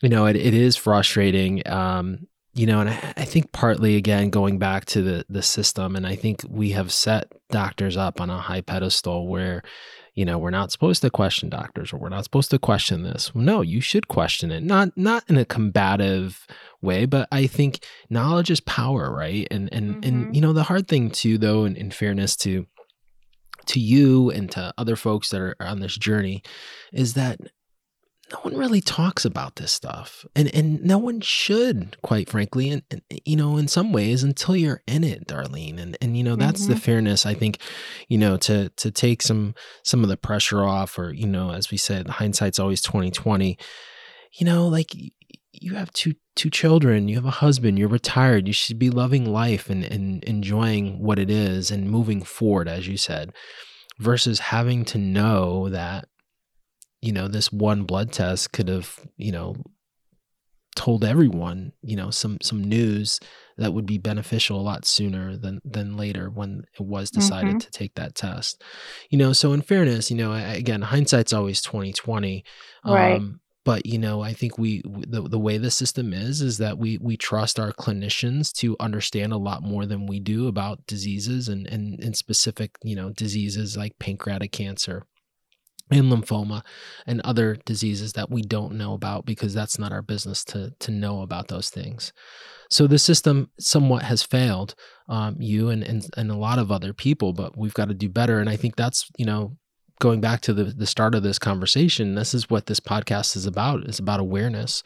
[0.02, 1.68] You know, it, it is frustrating.
[1.68, 5.96] Um, you know, and I, I think partly again going back to the the system,
[5.96, 9.62] and I think we have set doctors up on a high pedestal where,
[10.16, 13.32] you know, we're not supposed to question doctors or we're not supposed to question this.
[13.34, 14.64] No, you should question it.
[14.64, 16.46] Not not in a combative
[16.82, 19.48] way, but I think knowledge is power, right?
[19.52, 20.08] And and Mhm.
[20.08, 22.66] and you know, the hard thing too, though, in, in fairness to
[23.68, 26.42] to you and to other folks that are on this journey
[26.92, 27.40] is that
[28.32, 30.26] no one really talks about this stuff.
[30.36, 34.56] And and no one should quite frankly and, and you know in some ways until
[34.56, 35.80] you're in it darlene.
[35.80, 36.80] And and you know that's the Mhm.
[36.80, 37.60] fairness i think
[38.08, 41.72] you know to to take some some of the pressure off or you know as
[41.72, 43.58] we said hindsight's always 2020
[44.40, 44.94] you know like
[45.52, 49.26] you have two two children you have a husband you're retired you should be loving
[49.26, 53.34] life and and enjoying what it is and moving forward as you said
[53.98, 56.08] versus having to know that
[57.02, 59.56] you know this one blood test could have you know
[60.80, 63.20] told everyone, you know, some some news
[63.58, 67.58] that would be beneficial a lot sooner than than later when it was decided mm-hmm.
[67.58, 68.64] to take that test.
[69.10, 72.46] You know, so in fairness, you know, again, hindsight's always 2020.
[72.86, 73.16] Right.
[73.16, 76.78] Um, but you know i think we the, the way the system is is that
[76.78, 81.50] we we trust our clinicians to understand a lot more than we do about diseases
[81.50, 85.04] and and, and specific you know diseases like pancreatic cancer
[85.92, 86.64] and lymphoma
[87.08, 90.92] and other diseases that we don't know about because that's not our business to to
[90.92, 92.14] know about those things.
[92.70, 94.76] So the system somewhat has failed
[95.08, 98.10] um, you and, and and a lot of other people, but we've got to do
[98.10, 98.40] better.
[98.40, 99.58] And I think that's you know
[100.00, 102.16] going back to the the start of this conversation.
[102.16, 103.84] This is what this podcast is about.
[103.86, 104.84] It's about awareness.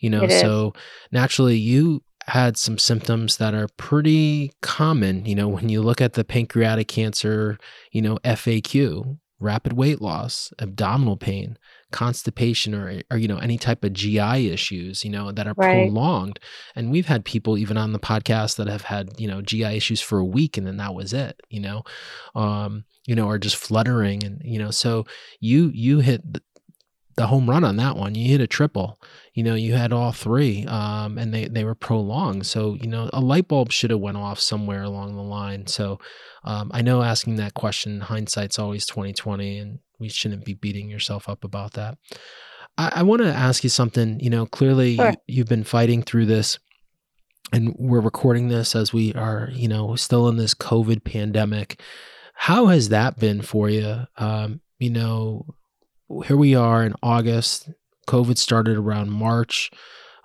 [0.00, 0.72] You know, so
[1.12, 6.14] naturally you had some symptoms that are pretty common you know when you look at
[6.14, 7.56] the pancreatic cancer
[7.92, 11.58] you know faq rapid weight loss, abdominal pain,
[11.92, 15.86] constipation or, or you know any type of GI issues, you know, that are right.
[15.86, 16.40] prolonged.
[16.74, 20.00] And we've had people even on the podcast that have had, you know, GI issues
[20.00, 21.82] for a week and then that was it, you know.
[22.34, 25.06] Um, you know, or just fluttering and you know, so
[25.40, 26.22] you you hit
[27.16, 28.14] the home run on that one.
[28.14, 29.00] You hit a triple.
[29.32, 32.46] You know, you had all three, um, and they they were prolonged.
[32.46, 35.66] So you know, a light bulb should have went off somewhere along the line.
[35.66, 35.98] So
[36.46, 40.88] um, I know asking that question, hindsight's always twenty twenty, and we shouldn't be beating
[40.88, 41.98] yourself up about that.
[42.78, 44.20] I, I want to ask you something.
[44.20, 45.10] You know, clearly sure.
[45.10, 46.58] you, you've been fighting through this
[47.52, 51.80] and we're recording this as we are, you know, still in this COVID pandemic.
[52.34, 54.06] How has that been for you?
[54.16, 55.46] Um, you know,
[56.24, 57.70] here we are in August.
[58.08, 59.70] COVID started around March.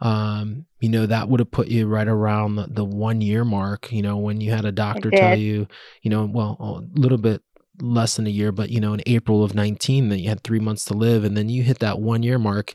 [0.02, 3.92] Um, you know, that would have put you right around the, the one year mark,
[3.92, 5.68] you know, when you had a doctor tell you,
[6.02, 7.44] you know, well, a little bit
[7.80, 10.60] less than a year, but, you know, in April of 19 that you had three
[10.60, 11.24] months to live.
[11.24, 12.74] And then you hit that one year mark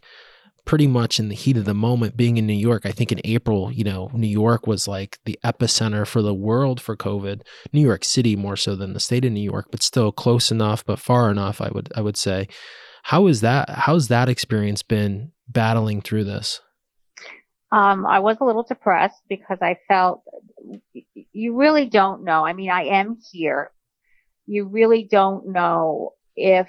[0.67, 2.85] pretty much in the heat of the moment being in New York.
[2.85, 6.81] I think in April, you know, New York was like the epicenter for the world
[6.81, 7.43] for COVID.
[7.73, 10.85] New York City more so than the state of New York, but still close enough,
[10.85, 12.49] but far enough, I would I would say.
[13.05, 13.71] How is that?
[13.71, 16.61] How's that experience been battling through this?
[17.73, 20.23] Um, I was a little depressed because I felt
[21.33, 22.47] you really don't know.
[22.47, 23.73] I mean, I am here.
[24.47, 26.69] You really don't know if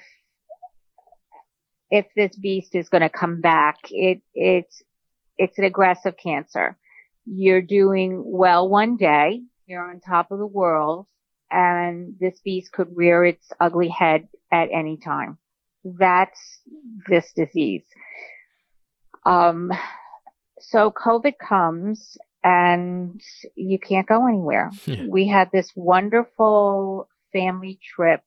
[1.90, 3.76] if this beast is going to come back.
[3.90, 4.82] It it's
[5.36, 6.76] it's an aggressive cancer.
[7.24, 9.42] You're doing well one day.
[9.66, 11.06] You're on top of the world,
[11.50, 15.38] and this beast could rear its ugly head at any time
[15.84, 16.60] that's
[17.08, 17.84] this disease.
[19.24, 19.72] Um,
[20.60, 23.20] so COVID comes and
[23.54, 24.70] you can't go anywhere.
[24.86, 25.06] Yeah.
[25.08, 28.22] We had this wonderful family trip.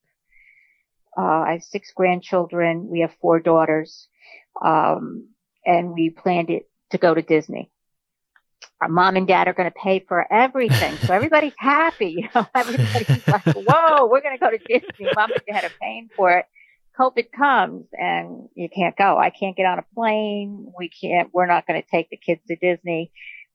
[1.17, 2.87] Uh, I have six grandchildren.
[2.89, 4.07] We have four daughters.
[4.63, 5.29] Um,
[5.65, 7.71] and we planned it to go to Disney.
[8.79, 10.95] Our mom and dad are going to pay for everything.
[10.97, 12.15] So everybody's happy.
[12.17, 15.07] You know, everybody's like, whoa, we're going to go to Disney.
[15.15, 16.45] Mom and dad are paying for it.
[16.99, 19.17] COVID comes and you can't go.
[19.17, 20.71] I can't get on a plane.
[20.77, 23.11] We can't, we're not going to take the kids to Disney.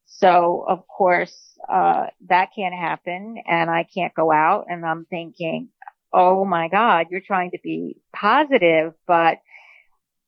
[0.06, 1.34] So of course,
[1.68, 5.68] uh, that can't happen and I can't go out and I'm thinking,
[6.12, 9.38] Oh my God, you're trying to be positive, but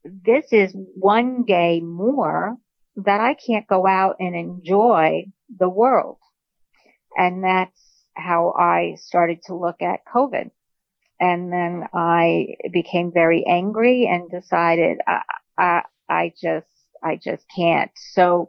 [0.05, 2.57] this is one day more
[2.97, 6.19] that I can't go out and enjoy the world.
[7.17, 7.81] And that's
[8.15, 10.51] how I started to look at COVID.
[11.21, 15.23] And then I became very angry and decided I,
[15.59, 16.67] I, I just,
[17.03, 17.91] I just can't.
[18.13, 18.49] So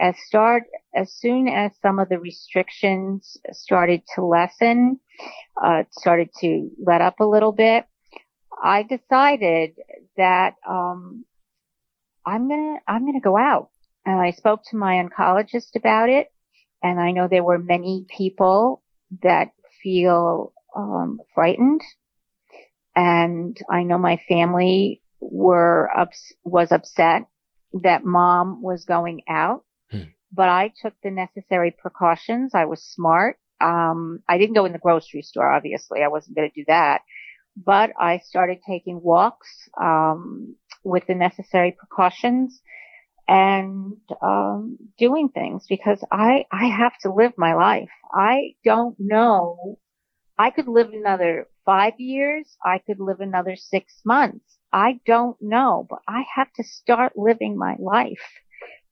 [0.00, 4.98] as start, as soon as some of the restrictions started to lessen,
[5.62, 7.84] uh, started to let up a little bit,
[8.62, 9.74] I decided
[10.16, 11.24] that, um,
[12.26, 13.70] I'm gonna, I'm gonna go out.
[14.04, 16.28] And I spoke to my oncologist about it.
[16.82, 18.82] And I know there were many people
[19.22, 21.80] that feel, um, frightened
[22.98, 27.26] and I know my family were ups- was upset
[27.82, 30.10] that mom was going out, hmm.
[30.32, 32.56] but I took the necessary precautions.
[32.56, 33.38] I was smart.
[33.60, 36.02] Um, I didn't go in the grocery store, obviously.
[36.02, 37.02] I wasn't going to do that,
[37.56, 39.48] but I started taking walks,
[39.80, 42.60] um, with the necessary precautions
[43.28, 47.90] and, um, doing things because I, I have to live my life.
[48.12, 49.78] I don't know.
[50.38, 52.56] I could live another five years.
[52.64, 54.58] I could live another six months.
[54.72, 58.22] I don't know, but I have to start living my life.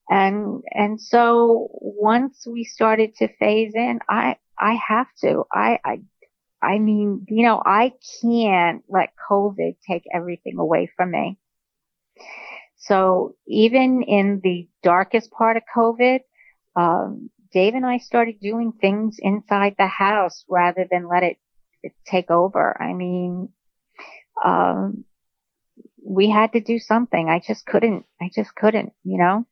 [0.08, 6.00] And, and so once we started to phase in, I, I have to, I, I,
[6.62, 7.92] I mean, you know, I
[8.22, 11.38] can't let COVID take everything away from me.
[12.76, 16.20] So even in the darkest part of COVID,
[16.76, 21.38] um, Dave and I started doing things inside the house rather than let it,
[22.04, 22.76] take over.
[22.78, 23.48] I mean,
[24.44, 25.06] um,
[26.04, 27.30] we had to do something.
[27.30, 29.46] I just couldn't, I just couldn't, you know,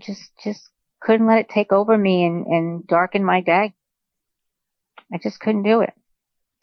[0.00, 0.68] just, just
[1.00, 3.72] couldn't let it take over me and, and darken my day.
[5.12, 5.92] I just couldn't do it.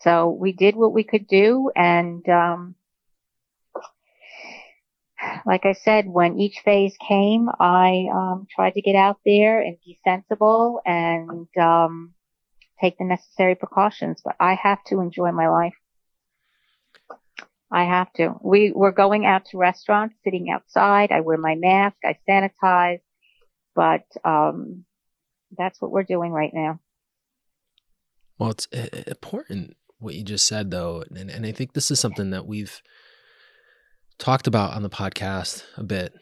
[0.02, 2.76] So we did what we could do and, um,
[5.46, 9.78] like I said, when each phase came, I um, tried to get out there and
[9.86, 12.14] be sensible and um,
[12.80, 14.22] take the necessary precautions.
[14.24, 15.74] But I have to enjoy my life.
[17.72, 18.36] I have to.
[18.42, 21.12] We were going out to restaurants, sitting outside.
[21.12, 21.98] I wear my mask.
[22.04, 23.00] I sanitize.
[23.76, 24.84] But um,
[25.58, 26.80] that's what we're doing right now.
[28.38, 28.66] Well, it's
[29.08, 32.82] important what you just said, though, and and I think this is something that we've
[34.22, 36.14] talked about on the podcast a bit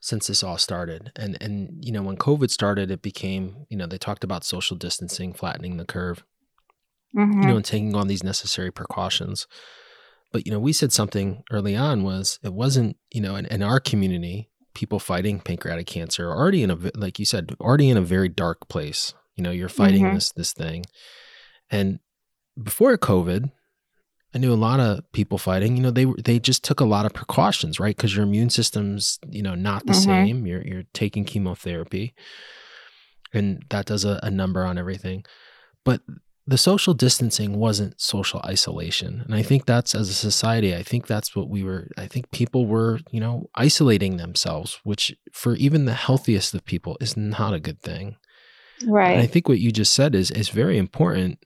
[0.00, 1.12] since this all started.
[1.16, 4.76] And and you know, when COVID started, it became, you know, they talked about social
[4.76, 6.24] distancing, flattening the curve.
[7.16, 7.40] Mm-hmm.
[7.40, 9.46] You know, and taking on these necessary precautions.
[10.30, 13.62] But you know, we said something early on was it wasn't, you know, in, in
[13.62, 17.96] our community, people fighting pancreatic cancer are already in a like you said, already in
[17.96, 19.14] a very dark place.
[19.36, 20.16] You know, you're fighting mm-hmm.
[20.16, 20.84] this this thing.
[21.70, 22.00] And
[22.60, 23.52] before COVID,
[24.34, 25.76] I knew a lot of people fighting.
[25.76, 27.96] You know, they they just took a lot of precautions, right?
[27.96, 30.02] Because your immune system's you know not the mm-hmm.
[30.02, 30.46] same.
[30.46, 32.14] You're you're taking chemotherapy,
[33.32, 35.24] and that does a, a number on everything.
[35.84, 36.02] But
[36.46, 40.74] the social distancing wasn't social isolation, and I think that's as a society.
[40.74, 41.88] I think that's what we were.
[41.96, 46.98] I think people were you know isolating themselves, which for even the healthiest of people
[47.00, 48.16] is not a good thing.
[48.86, 49.12] Right.
[49.12, 51.38] And I think what you just said is is very important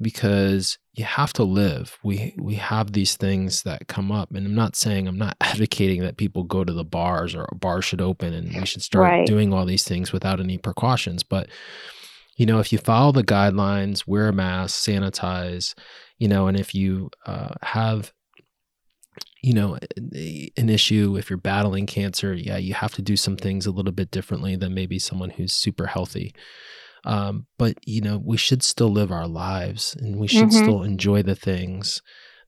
[0.00, 1.96] because you have to live.
[2.02, 6.02] We we have these things that come up, and I'm not saying I'm not advocating
[6.02, 9.04] that people go to the bars or a bar should open and we should start
[9.04, 9.26] right.
[9.26, 11.22] doing all these things without any precautions.
[11.22, 11.48] But
[12.36, 15.74] you know, if you follow the guidelines, wear a mask, sanitize,
[16.18, 18.12] you know, and if you uh, have
[19.40, 23.66] you know an issue if you're battling cancer yeah you have to do some things
[23.66, 26.34] a little bit differently than maybe someone who's super healthy
[27.08, 30.64] um, but you know, we should still live our lives and we should mm-hmm.
[30.64, 32.02] still enjoy the things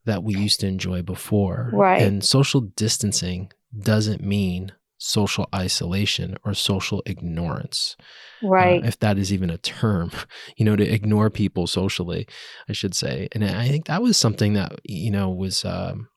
[0.04, 1.70] that we used to enjoy before.
[1.72, 2.02] Right.
[2.02, 7.96] And social distancing doesn't mean social isolation or social ignorance.
[8.44, 8.84] Uh, right.
[8.84, 10.10] Uh, if that is even a term,
[10.56, 12.28] you know, to ignore people socially,
[12.68, 13.28] I should say.
[13.32, 16.08] And I think that was something that, you know, was, um,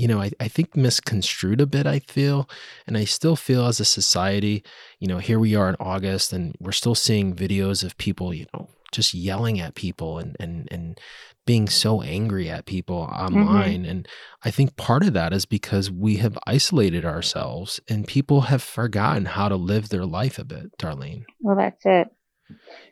[0.00, 2.48] you know, I, I think misconstrued a bit, I feel.
[2.86, 4.64] And I still feel as a society,
[4.98, 8.46] you know, here we are in August and we're still seeing videos of people, you
[8.54, 10.98] know, just yelling at people and and and
[11.46, 13.36] being so angry at people mm-hmm.
[13.36, 13.82] online.
[13.82, 13.90] Mm-hmm.
[13.90, 14.08] And
[14.42, 19.26] I think part of that is because we have isolated ourselves and people have forgotten
[19.26, 21.24] how to live their life a bit, Darlene.
[21.40, 22.08] Well, that's it.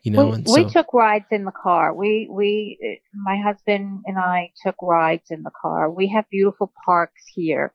[0.02, 1.94] You know, we, so, we took rides in the car.
[1.94, 5.90] We we my husband and I took rides in the car.
[5.90, 7.72] We have beautiful parks here,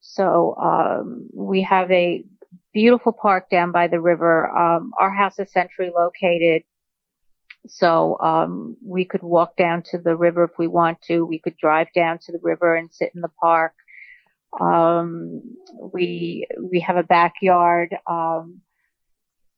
[0.00, 2.24] so um, we have a
[2.72, 4.48] beautiful park down by the river.
[4.56, 6.62] Um, our house is centrally located,
[7.68, 11.24] so um, we could walk down to the river if we want to.
[11.24, 13.74] We could drive down to the river and sit in the park.
[14.60, 15.42] Um,
[15.92, 17.96] we we have a backyard.
[18.06, 18.60] Um,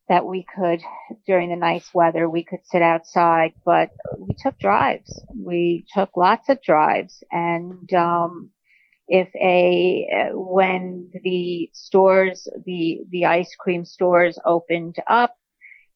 [0.08, 0.80] that we could,
[1.26, 5.22] during the nice weather, we could sit outside, but we took drives.
[5.36, 8.50] We took lots of drives and, um,
[9.10, 15.34] if a, when the stores, the, the ice cream stores opened up,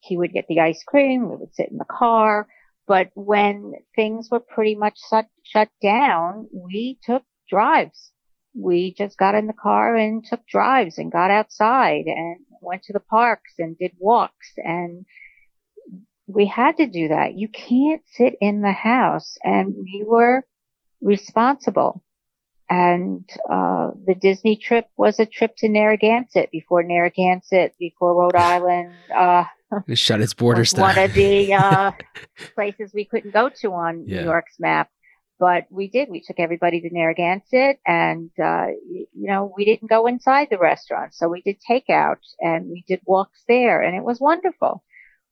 [0.01, 1.29] he would get the ice cream.
[1.29, 2.49] We would sit in the car.
[2.87, 8.13] But when things were pretty much shut, shut down, we took drives
[8.55, 12.93] we just got in the car and took drives and got outside and went to
[12.93, 15.05] the parks and did walks and
[16.27, 17.35] we had to do that.
[17.35, 20.45] You can't sit in the house and we were
[21.01, 22.03] responsible.
[22.71, 28.95] And, uh, the Disney trip was a trip to Narragansett before Narragansett, before Rhode Island,
[29.15, 29.45] uh,
[29.89, 30.83] it shut its borders down.
[30.83, 31.93] One of the, uh,
[32.55, 34.21] places we couldn't go to on yeah.
[34.21, 34.91] New York's map
[35.43, 36.09] but we did.
[36.09, 41.15] We took everybody to Narragansett and, uh, you know, we didn't go inside the restaurant.
[41.15, 44.85] So we did takeout and we did walks there and it was wonderful.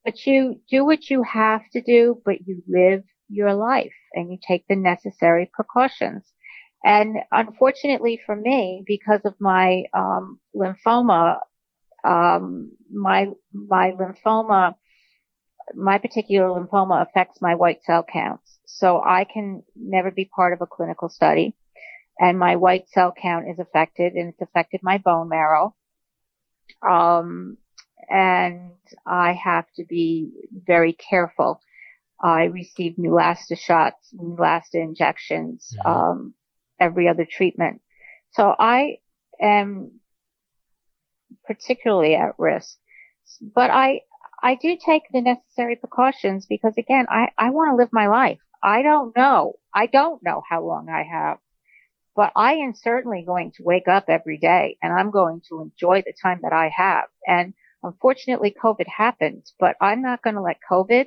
[0.05, 4.39] But you do what you have to do, but you live your life and you
[4.45, 6.25] take the necessary precautions.
[6.83, 11.39] And unfortunately for me, because of my, um, lymphoma,
[12.03, 14.75] um, my, my lymphoma,
[15.73, 20.61] my particular lymphoma affects my white cell counts so I can never be part of
[20.61, 21.55] a clinical study.
[22.19, 25.75] and my white cell count is affected and it's affected my bone marrow.
[26.87, 27.57] Um,
[28.09, 28.73] and
[29.07, 31.61] I have to be very careful.
[32.23, 35.91] I receive Neulasta shots, Neulasta injections, mm-hmm.
[35.91, 36.35] um,
[36.79, 37.81] every other treatment.
[38.33, 38.99] So I
[39.41, 39.93] am
[41.47, 42.77] particularly at risk,
[43.41, 44.03] but I,
[44.43, 48.41] I do take the necessary precautions because again, I, I want to live my life.
[48.63, 49.55] I don't know.
[49.75, 51.39] I don't know how long I have,
[52.15, 56.03] but I am certainly going to wake up every day and I'm going to enjoy
[56.05, 57.05] the time that I have.
[57.27, 61.07] And unfortunately, COVID happened, but I'm not going to let COVID,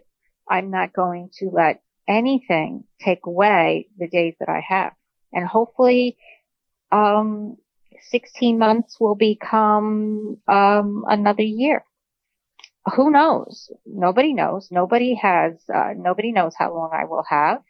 [0.50, 4.94] I'm not going to let anything take away the days that I have.
[5.32, 6.18] And hopefully,
[6.92, 7.58] um,
[8.10, 11.84] 16 months will become, um, another year
[12.86, 13.72] who knows?
[13.86, 14.70] Nobody knows.
[14.72, 17.62] Nobody has, uh, nobody knows how long I will have,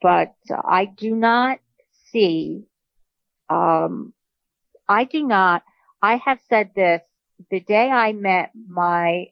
[0.00, 1.58] but uh, I do not
[2.10, 2.64] see,
[3.48, 4.12] um,
[4.88, 5.62] I do not,
[6.00, 7.02] I have said this
[7.50, 9.26] the day I met my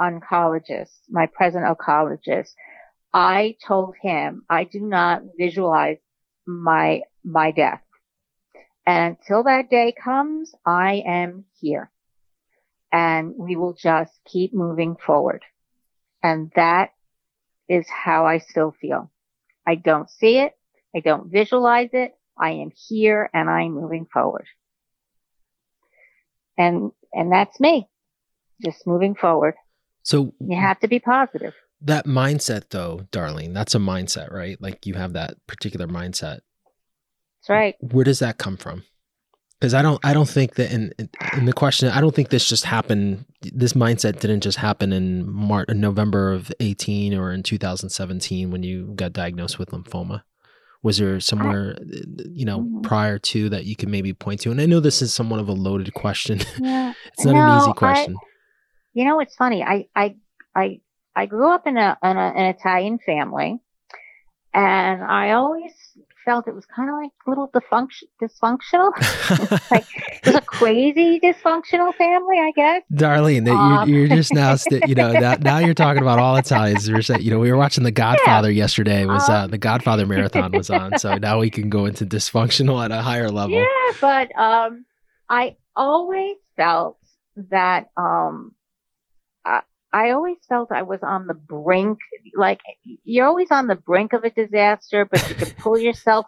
[0.00, 2.50] oncologist, my present oncologist,
[3.12, 5.98] I told him I do not visualize
[6.46, 7.82] my, my death.
[8.86, 11.90] And until that day comes, I am here
[12.92, 15.42] and we will just keep moving forward.
[16.22, 16.90] And that
[17.68, 19.10] is how I still feel.
[19.66, 20.52] I don't see it.
[20.94, 22.12] I don't visualize it.
[22.38, 24.46] I am here and I'm moving forward.
[26.58, 27.88] And, and that's me.
[28.62, 29.54] Just moving forward.
[30.02, 31.54] So you have to be positive.
[31.82, 34.60] That mindset though, Darlene, that's a mindset, right?
[34.60, 36.40] Like you have that particular mindset.
[37.40, 37.74] That's right.
[37.80, 38.84] Where does that come from?
[39.60, 40.92] Because I don't I don't think that in
[41.36, 45.30] in the question I don't think this just happened this mindset didn't just happen in
[45.30, 50.22] March in November of 18 or in 2017 when you got diagnosed with lymphoma.
[50.82, 51.76] Was there somewhere
[52.32, 52.80] you know mm-hmm.
[52.80, 54.50] prior to that you could maybe point to?
[54.50, 56.40] And I know this is somewhat of a loaded question.
[56.58, 56.94] Yeah.
[57.12, 58.16] it's not no, an easy question.
[58.16, 58.26] I,
[58.94, 59.62] you know it's funny?
[59.62, 60.16] I I
[60.54, 60.80] I
[61.14, 63.60] I grew up in a, in a an Italian family
[64.52, 65.72] and I always
[66.30, 68.92] felt it was kind of like a little dysfunction, dysfunctional.
[69.72, 72.82] like it was a crazy dysfunctional family, I guess.
[72.92, 76.20] Darlene, that um, you're, you're, just now, st- you know, now, now you're talking about
[76.20, 76.86] all Italians.
[76.86, 78.62] You know, we were watching The Godfather yeah.
[78.62, 79.02] yesterday.
[79.02, 82.06] It was um, uh, the Godfather marathon was on, so now we can go into
[82.06, 83.56] dysfunctional at a higher level.
[83.56, 84.84] Yeah, but um,
[85.28, 86.96] I always felt
[87.50, 88.54] that um,
[89.92, 91.98] I always felt I was on the brink,
[92.36, 92.60] like
[93.04, 96.26] you're always on the brink of a disaster, but you can pull yourself,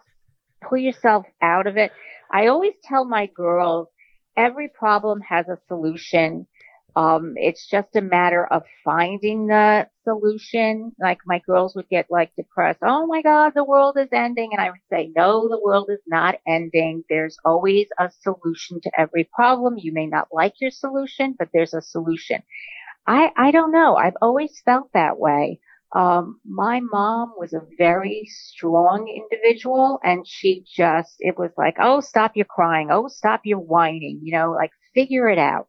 [0.61, 1.91] pull yourself out of it.
[2.31, 3.87] I always tell my girls
[4.35, 6.47] every problem has a solution.
[6.95, 10.91] Um, it's just a matter of finding the solution.
[10.99, 12.79] Like my girls would get like depressed.
[12.83, 14.49] Oh my God, the world is ending.
[14.51, 17.03] And I would say, no, the world is not ending.
[17.09, 19.75] There's always a solution to every problem.
[19.77, 22.43] You may not like your solution, but there's a solution.
[23.05, 23.95] I, I don't know.
[23.95, 25.59] I've always felt that way.
[25.95, 31.99] Um, my mom was a very strong individual and she just, it was like, oh,
[31.99, 32.89] stop your crying.
[32.91, 35.67] Oh, stop your whining, you know, like figure it out.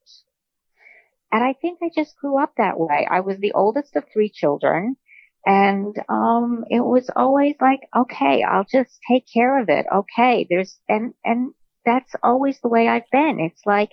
[1.31, 3.07] And I think I just grew up that way.
[3.11, 4.97] I was the oldest of three children
[5.45, 9.85] and, um, it was always like, okay, I'll just take care of it.
[9.95, 10.47] Okay.
[10.49, 11.53] There's, and, and
[11.85, 13.41] that's always the way I've been.
[13.41, 13.91] It's like,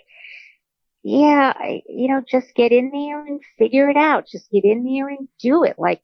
[1.04, 1.54] yeah,
[1.88, 4.28] you know, just get in there and figure it out.
[4.32, 5.76] Just get in there and do it.
[5.78, 6.02] Like,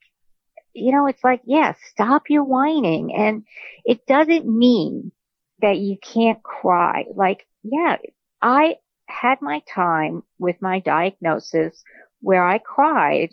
[0.72, 3.14] you know, it's like, yeah, stop your whining.
[3.14, 3.44] And
[3.84, 5.12] it doesn't mean
[5.60, 7.04] that you can't cry.
[7.14, 7.96] Like, yeah,
[8.42, 8.76] I
[9.06, 11.82] had my time with my diagnosis
[12.20, 13.30] where I cried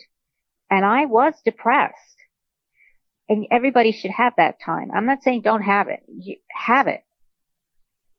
[0.70, 1.94] and I was depressed.
[3.28, 4.90] And everybody should have that time.
[4.94, 6.00] I'm not saying don't have it.
[6.08, 7.02] You have it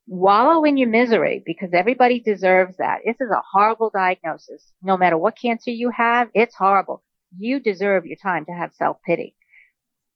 [0.07, 2.99] wallow in your misery because everybody deserves that.
[3.05, 4.71] This is a horrible diagnosis.
[4.81, 7.03] No matter what cancer you have, it's horrible.
[7.37, 9.35] You deserve your time to have self pity,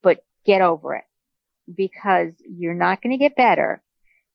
[0.02, 1.04] but get over it
[1.72, 3.82] because you're not going to get better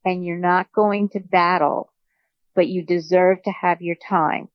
[0.05, 1.91] and you're not going to battle,
[2.55, 4.47] but you deserve to have your time.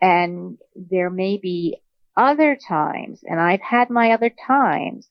[0.00, 1.76] And there may be
[2.16, 5.08] other times, and I've had my other times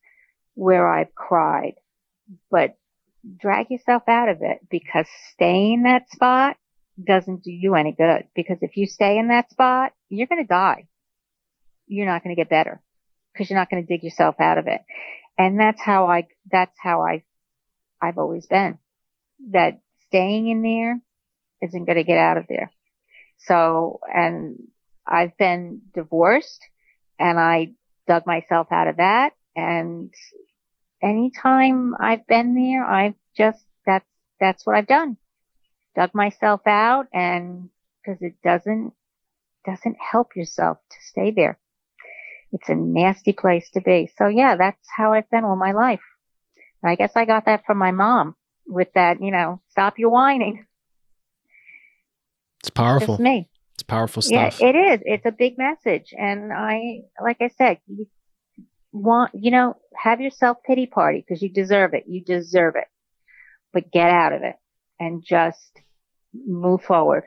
[0.55, 1.75] where I've cried,
[2.49, 2.75] but
[3.39, 6.57] drag yourself out of it because staying in that spot
[7.03, 8.27] doesn't do you any good.
[8.35, 10.87] Because if you stay in that spot, you're going to die.
[11.87, 12.81] You're not going to get better
[13.33, 14.81] because you're not going to dig yourself out of it.
[15.37, 17.23] And that's how I, that's how I,
[18.01, 18.79] I've always been
[19.51, 20.99] that staying in there
[21.61, 22.71] isn't going to get out of there.
[23.39, 24.57] So, and
[25.05, 26.61] I've been divorced
[27.19, 27.73] and I
[28.07, 30.11] dug myself out of that and
[31.01, 34.05] anytime I've been there, I've just, that's,
[34.39, 35.17] that's what I've done.
[35.95, 37.69] Dug myself out and
[38.03, 38.93] because it doesn't,
[39.65, 41.59] doesn't help yourself to stay there.
[42.53, 44.09] It's a nasty place to be.
[44.17, 46.01] So yeah, that's how I've been all my life.
[46.83, 48.35] I guess I got that from my mom
[48.65, 50.65] with that, you know, stop your whining.
[52.59, 53.15] It's powerful.
[53.15, 53.49] Just me.
[53.73, 54.59] It's powerful stuff.
[54.59, 55.01] Yeah, it is.
[55.05, 56.13] It's a big message.
[56.17, 58.07] And I, like I said, you
[58.97, 62.05] want, you know, have your self pity party because you deserve it.
[62.07, 62.87] You deserve it.
[63.73, 64.55] But get out of it
[64.99, 65.71] and just
[66.33, 67.23] move forward.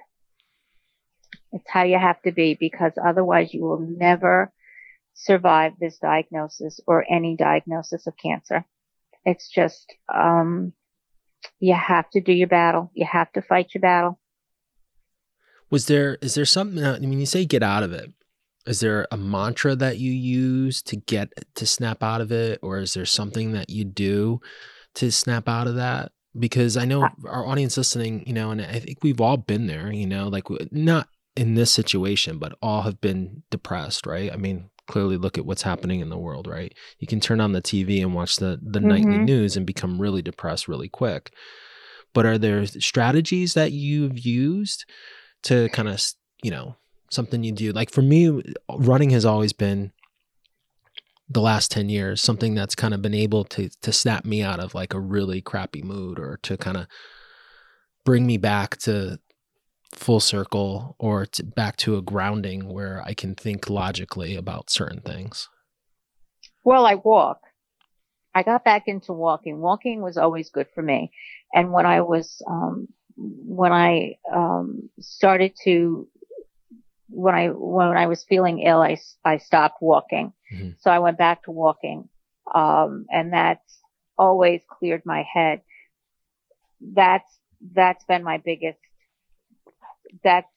[1.52, 4.52] It's how you have to be because otherwise you will never
[5.14, 8.64] survive this diagnosis or any diagnosis of cancer.
[9.24, 10.72] It's just, um,
[11.58, 12.90] you have to do your battle.
[12.94, 14.18] You have to fight your battle.
[15.70, 18.12] Was there, is there something, I mean, you say get out of it.
[18.66, 22.58] Is there a mantra that you use to get to snap out of it?
[22.62, 24.40] Or is there something that you do
[24.96, 26.12] to snap out of that?
[26.38, 29.90] Because I know our audience listening, you know, and I think we've all been there,
[29.90, 34.32] you know, like not in this situation, but all have been depressed, right?
[34.32, 36.74] I mean, clearly look at what's happening in the world, right?
[36.98, 38.88] You can turn on the TV and watch the the mm-hmm.
[38.88, 41.32] nightly news and become really depressed really quick.
[42.12, 44.84] But are there strategies that you've used
[45.44, 46.02] to kind of,
[46.42, 46.76] you know,
[47.10, 47.72] something you do?
[47.72, 49.92] Like for me, running has always been
[51.28, 54.58] the last 10 years something that's kind of been able to to snap me out
[54.58, 56.88] of like a really crappy mood or to kind of
[58.04, 59.20] bring me back to
[59.92, 65.00] full circle or to back to a grounding where I can think logically about certain
[65.00, 65.48] things?
[66.64, 67.40] Well, I walk.
[68.34, 69.58] I got back into walking.
[69.58, 71.10] Walking was always good for me.
[71.52, 76.06] And when I was, um, when I, um, started to,
[77.10, 80.32] when I, when I was feeling ill, I, I stopped walking.
[80.52, 80.70] Mm-hmm.
[80.80, 82.08] So I went back to walking.
[82.52, 83.80] Um, and that's
[84.16, 85.62] always cleared my head.
[86.80, 87.38] That's,
[87.74, 88.78] that's been my biggest
[90.22, 90.48] that's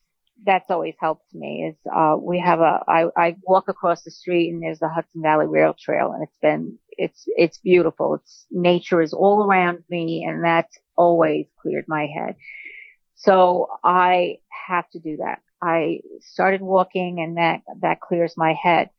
[0.46, 4.50] that's always helped me is uh we have a I, I walk across the street
[4.50, 8.16] and there's the Hudson Valley Rail Trail and it's been it's it's beautiful.
[8.16, 12.36] It's nature is all around me and that's always cleared my head.
[13.16, 14.38] So I
[14.68, 15.40] have to do that.
[15.64, 18.90] I started walking and that that clears my head.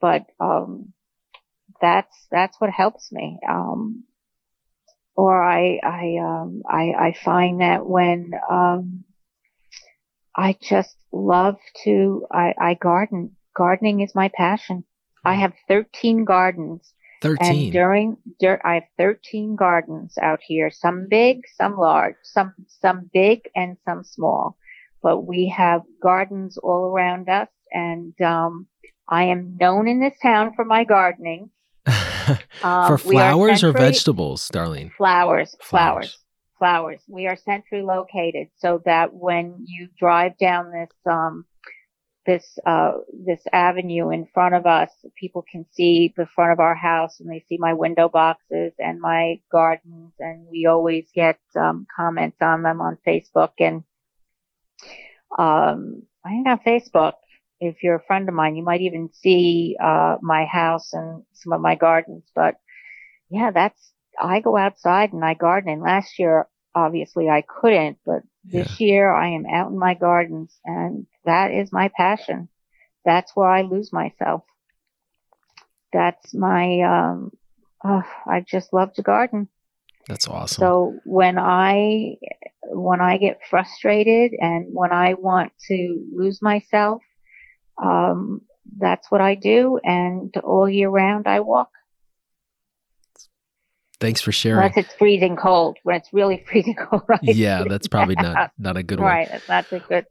[0.00, 0.92] But um
[1.80, 3.38] that's that's what helps me.
[3.48, 4.04] Um
[5.14, 9.04] or I I um I I find that when um
[10.36, 13.36] I just love to, I, I garden.
[13.56, 14.84] Gardening is my passion.
[15.24, 15.40] I hmm.
[15.40, 16.92] have 13 gardens.
[17.22, 17.64] 13.
[17.64, 23.10] And during, dur- I have 13 gardens out here, some big, some large, some, some
[23.12, 24.58] big and some small.
[25.06, 28.66] But we have gardens all around us and, um,
[29.08, 31.50] I am known in this town for my gardening.
[32.64, 34.90] um, for flowers or vegetables, Darlene?
[34.96, 35.68] Flowers, flowers.
[35.68, 36.18] flowers
[36.58, 37.00] flowers.
[37.08, 41.44] We are centrally located so that when you drive down this, um,
[42.26, 46.74] this, uh, this avenue in front of us, people can see the front of our
[46.74, 51.86] house and they see my window boxes and my gardens and we always get, um,
[51.94, 53.84] comments on them on Facebook and,
[55.38, 57.14] um, I think on Facebook,
[57.60, 61.52] if you're a friend of mine, you might even see, uh, my house and some
[61.52, 62.56] of my gardens, but
[63.30, 65.72] yeah, that's, I go outside and I garden.
[65.72, 68.86] And last year, obviously I couldn't, but this yeah.
[68.86, 72.48] year I am out in my gardens and that is my passion.
[73.04, 74.42] That's where I lose myself.
[75.92, 77.32] That's my, um,
[77.84, 79.48] oh, I just love to garden.
[80.08, 80.62] That's awesome.
[80.62, 82.16] So when I,
[82.62, 87.02] when I get frustrated and when I want to lose myself,
[87.82, 88.42] um,
[88.78, 89.80] that's what I do.
[89.82, 91.70] And all year round I walk.
[93.98, 94.58] Thanks for sharing.
[94.58, 97.20] Unless it's freezing cold, when it's really freezing cold, right?
[97.22, 99.08] Yeah, that's probably not not a good one.
[99.08, 100.06] Right, that's not a good.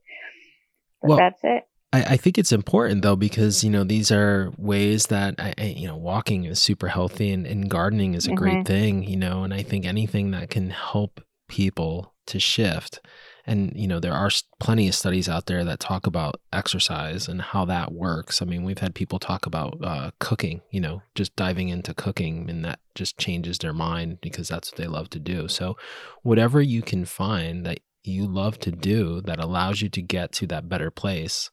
[1.02, 1.64] But well, that's it.
[1.94, 5.64] I, I, think it's important though because you know these are ways that I, I,
[5.78, 8.38] you know walking is super healthy and, and gardening is a mm-hmm.
[8.38, 13.00] great thing, you know, and I think anything that can help people to shift
[13.46, 14.30] and you know there are
[14.60, 18.64] plenty of studies out there that talk about exercise and how that works i mean
[18.64, 22.80] we've had people talk about uh, cooking you know just diving into cooking and that
[22.96, 25.78] just changes their mind because that's what they love to do so
[26.24, 30.48] whatever you can find that you love to do that allows you to get to
[30.48, 31.50] that better place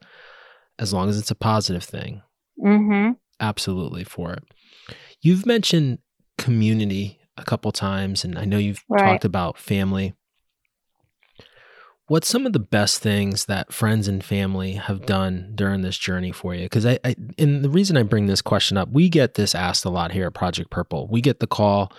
[0.78, 2.22] as long as it's a positive thing
[2.62, 3.12] mm-hmm.
[3.40, 4.44] absolutely for it
[5.20, 5.98] you've mentioned
[6.38, 9.04] community a couple times and i know you've right.
[9.04, 10.14] talked about family
[12.12, 16.30] what's some of the best things that friends and family have done during this journey
[16.30, 16.64] for you?
[16.64, 19.86] Because I, I, and the reason I bring this question up, we get this asked
[19.86, 21.08] a lot here at Project Purple.
[21.10, 21.90] We get the call,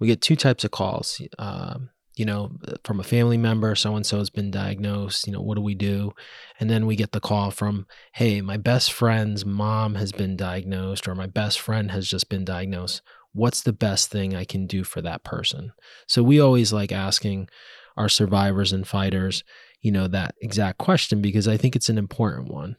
[0.00, 1.20] we get two types of calls.
[1.38, 1.90] Um,
[2.22, 2.52] you know,
[2.84, 5.74] from a family member, so and so has been diagnosed, you know, what do we
[5.74, 6.12] do?
[6.60, 11.08] And then we get the call from, hey, my best friend's mom has been diagnosed,
[11.08, 13.02] or my best friend has just been diagnosed.
[13.32, 15.72] What's the best thing I can do for that person?
[16.06, 17.48] So we always like asking
[17.96, 19.42] our survivors and fighters,
[19.80, 22.76] you know, that exact question because I think it's an important one.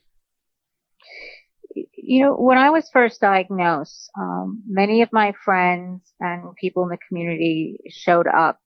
[1.97, 6.89] You know, when I was first diagnosed, um, many of my friends and people in
[6.89, 8.57] the community showed up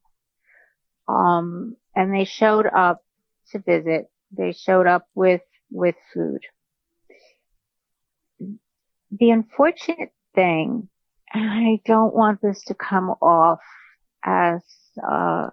[1.07, 3.03] um, and they showed up
[3.51, 4.09] to visit.
[4.31, 5.41] They showed up with,
[5.71, 6.41] with food.
[8.39, 10.89] The unfortunate thing,
[11.33, 13.59] and I don't want this to come off
[14.23, 14.61] as,
[15.01, 15.49] uh,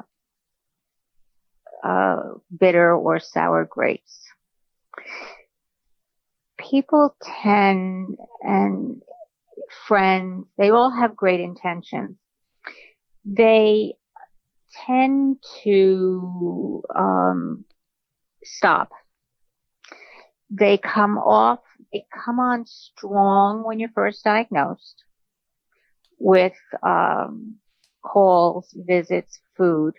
[1.85, 2.23] uh,
[2.59, 4.21] bitter or sour grapes.
[6.59, 9.03] People tend and
[9.87, 12.17] friends, they all have great intentions.
[13.25, 13.95] They
[14.87, 17.65] tend to um,
[18.43, 18.91] stop.
[20.51, 21.61] They come off,
[21.93, 25.05] they come on strong when you're first diagnosed
[26.19, 27.57] with um,
[28.03, 29.95] calls, visits, food.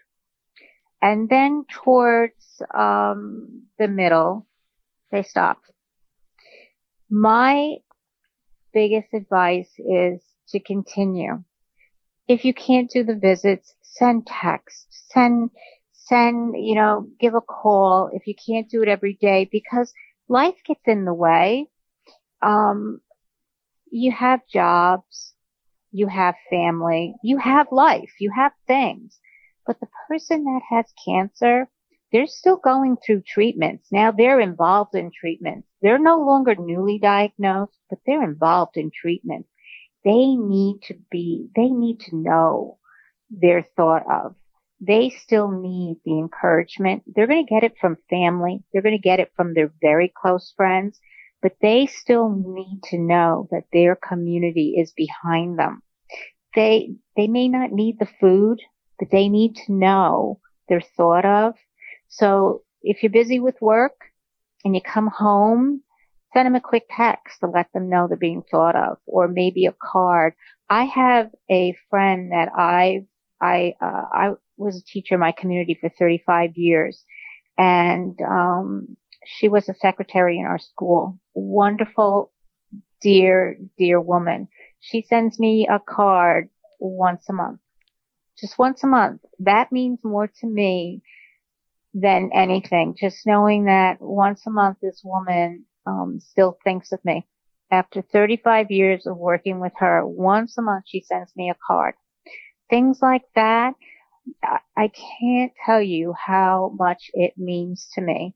[1.01, 4.47] And then towards um, the middle,
[5.11, 5.61] they stop.
[7.09, 7.75] My
[8.73, 11.43] biggest advice is to continue.
[12.27, 15.49] If you can't do the visits, send text, send,
[15.93, 19.93] send, you know, give a call if you can't do it every day because
[20.27, 21.67] life gets in the way.
[22.41, 23.01] Um,
[23.89, 25.33] you have jobs,
[25.91, 29.19] you have family, you have life, you have things.
[29.65, 31.69] But the person that has cancer,
[32.11, 33.87] they're still going through treatments.
[33.91, 35.67] Now they're involved in treatments.
[35.81, 39.47] They're no longer newly diagnosed, but they're involved in treatment.
[40.03, 42.77] They need to be, they need to know
[43.29, 44.35] they're thought of.
[44.81, 47.03] They still need the encouragement.
[47.07, 48.63] They're going to get it from family.
[48.71, 50.99] They're going to get it from their very close friends,
[51.41, 55.81] but they still need to know that their community is behind them.
[56.55, 58.59] They, they may not need the food,
[58.99, 61.55] but they need to know they're thought of.
[62.07, 63.95] So if you're busy with work
[64.63, 65.81] and you come home,
[66.33, 69.65] send them a quick text to let them know they're being thought of or maybe
[69.65, 70.33] a card.
[70.69, 73.05] I have a friend that I've
[73.41, 77.03] I uh, I was a teacher in my community for 35 years,
[77.57, 81.19] and um, she was a secretary in our school.
[81.33, 82.31] Wonderful,
[83.01, 84.47] dear, dear woman.
[84.79, 87.59] She sends me a card once a month,
[88.39, 89.21] just once a month.
[89.39, 91.01] That means more to me
[91.93, 92.95] than anything.
[92.99, 97.27] Just knowing that once a month, this woman um, still thinks of me.
[97.71, 101.95] After 35 years of working with her, once a month she sends me a card
[102.69, 103.73] things like that.
[104.75, 108.35] I can't tell you how much it means to me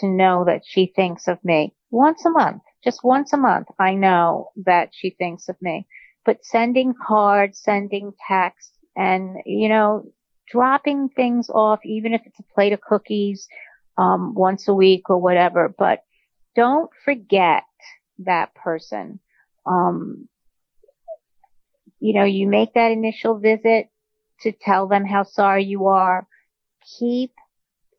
[0.00, 3.68] to know that she thinks of me once a month, just once a month.
[3.78, 5.86] I know that she thinks of me,
[6.24, 10.12] but sending cards, sending texts and, you know,
[10.50, 13.48] dropping things off, even if it's a plate of cookies,
[13.96, 16.02] um, once a week or whatever, but
[16.54, 17.64] don't forget
[18.18, 19.20] that person.
[19.66, 20.28] Um,
[22.00, 23.90] you know, you make that initial visit
[24.40, 26.26] to tell them how sorry you are.
[26.98, 27.32] Keep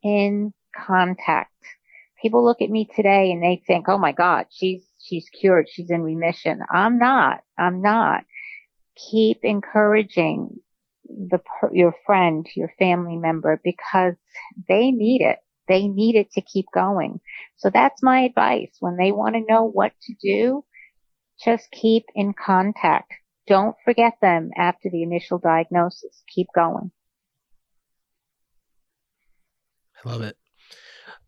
[0.04, 1.52] in contact.
[2.22, 5.68] People look at me today and they think, oh my God, she's, she's cured.
[5.70, 6.62] She's in remission.
[6.72, 7.41] I'm not.
[7.58, 8.24] I'm not.
[9.12, 10.60] Keep encouraging
[11.06, 11.39] the,
[11.72, 14.16] your friend, your family member, because
[14.68, 15.39] they need it.
[15.68, 17.22] They need it to keep going.
[17.58, 18.72] So that's my advice.
[18.80, 20.66] When they want to know what to do,
[21.43, 23.14] just keep in contact.
[23.52, 26.24] Don't forget them after the initial diagnosis.
[26.34, 26.89] Keep going.
[30.06, 30.38] I love it.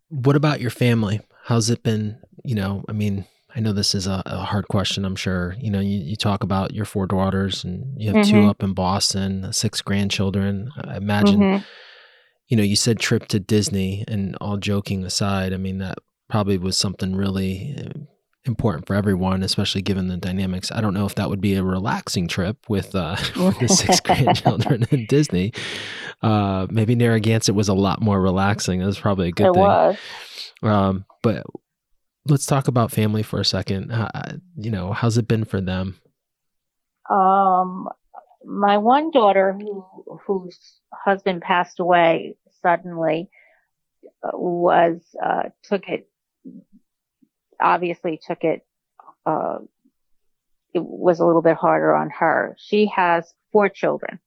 [0.08, 1.20] What about your family?
[1.44, 2.22] How's it been?
[2.46, 5.58] You know, I mean, I know this is a, a hard question, I'm sure.
[5.60, 8.42] You know, you, you, talk about your four daughters and you have mm-hmm.
[8.42, 10.70] two up in Boston, six grandchildren.
[10.82, 11.64] I imagine, mm-hmm.
[12.48, 15.98] you know, you said trip to Disney and all joking aside, I mean, that
[16.30, 17.76] probably was something really
[18.46, 20.72] important for everyone, especially given the dynamics.
[20.72, 24.86] I don't know if that would be a relaxing trip with, uh, the six grandchildren
[24.92, 25.54] in Disney.
[26.22, 28.80] Uh, maybe Narragansett was a lot more relaxing.
[28.80, 29.62] That was probably a good it thing.
[29.62, 29.98] Was.
[30.62, 31.46] Um, but
[32.28, 33.92] let's talk about family for a second.
[33.92, 36.00] Uh, you know, how's it been for them?
[37.10, 37.90] Um,
[38.46, 39.86] my one daughter, who
[40.26, 43.30] whose husband passed away suddenly,
[44.24, 46.10] uh, was uh, took it
[47.62, 48.66] obviously took it,
[49.26, 49.60] uh,
[50.74, 52.56] it was a little bit harder on her.
[52.60, 54.20] She has four children.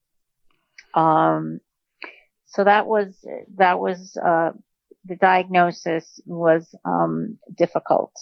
[0.93, 1.59] Um,
[2.45, 3.25] so that was
[3.55, 4.51] that was uh,
[5.05, 8.13] the diagnosis was um, difficult.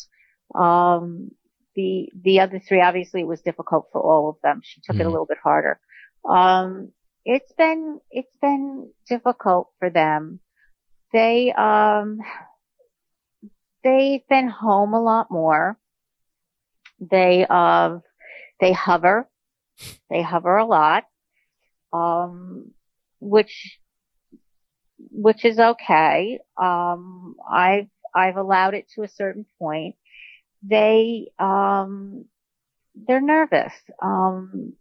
[0.54, 1.32] Um,
[1.76, 4.62] the the other three, obviously, it was difficult for all of them.
[4.64, 5.00] She took mm.
[5.00, 5.12] it a mm-hmm.
[5.12, 5.80] little bit harder.
[6.28, 6.92] Um,
[7.24, 10.40] it's been it's been difficult for them.
[11.14, 12.20] They um
[13.86, 15.78] they've been home a lot more.
[17.00, 18.00] They uh
[18.60, 19.30] they hover.
[20.10, 21.06] They hover a lot.
[21.94, 22.72] Um
[23.20, 23.80] which
[25.12, 26.40] which is okay.
[26.62, 29.96] Um I've I've allowed it to a certain point.
[30.64, 32.26] They um
[32.96, 33.74] they're nervous.
[34.02, 34.74] Um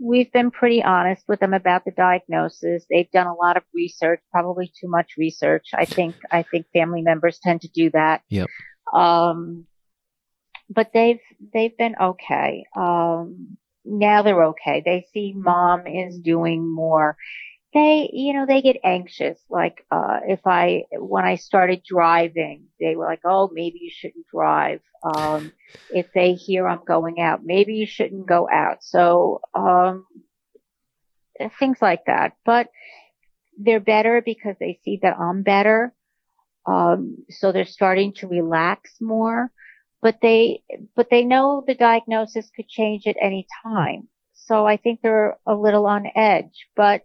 [0.00, 2.84] we've been pretty honest with them about the diagnosis.
[2.88, 5.68] They've done a lot of research, probably too much research.
[5.74, 8.22] I think, I think family members tend to do that.
[8.28, 8.48] Yep.
[8.92, 9.66] Um,
[10.70, 11.20] but they've,
[11.52, 12.64] they've been okay.
[12.76, 14.82] Um, now they're okay.
[14.84, 17.16] They see mom is doing more
[17.74, 19.38] they, you know, they get anxious.
[19.50, 24.26] Like, uh, if I, when I started driving, they were like, oh, maybe you shouldn't
[24.26, 24.80] drive.
[25.02, 25.52] Um,
[25.90, 28.78] if they hear I'm going out, maybe you shouldn't go out.
[28.82, 30.06] So, um,
[31.58, 32.32] things like that.
[32.44, 32.68] But
[33.58, 35.92] they're better because they see that I'm better.
[36.66, 39.50] Um, so they're starting to relax more,
[40.00, 40.62] but they,
[40.96, 44.08] but they know the diagnosis could change at any time.
[44.34, 47.02] So I think they're a little on edge, but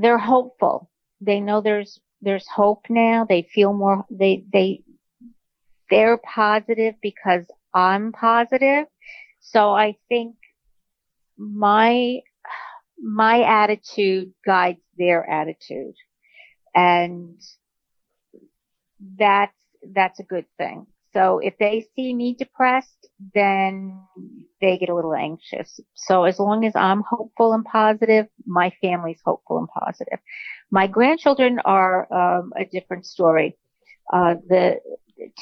[0.00, 0.90] they're hopeful.
[1.20, 3.26] They know there's there's hope now.
[3.28, 4.82] They feel more they they
[5.90, 8.86] they're positive because I'm positive.
[9.40, 10.36] So I think
[11.36, 12.20] my
[12.98, 15.94] my attitude guides their attitude.
[16.74, 17.40] And
[19.18, 19.54] that's
[19.94, 20.86] that's a good thing.
[21.16, 23.98] So if they see me depressed, then
[24.60, 25.80] they get a little anxious.
[25.94, 30.18] So as long as I'm hopeful and positive, my family's hopeful and positive.
[30.70, 33.56] My grandchildren are um, a different story.
[34.12, 34.76] Uh, the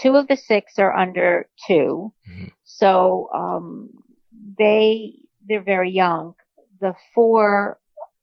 [0.01, 2.45] two of the six are under 2 mm-hmm.
[2.63, 3.91] so um,
[4.57, 5.15] they
[5.49, 6.35] they're very young.
[6.81, 7.81] The four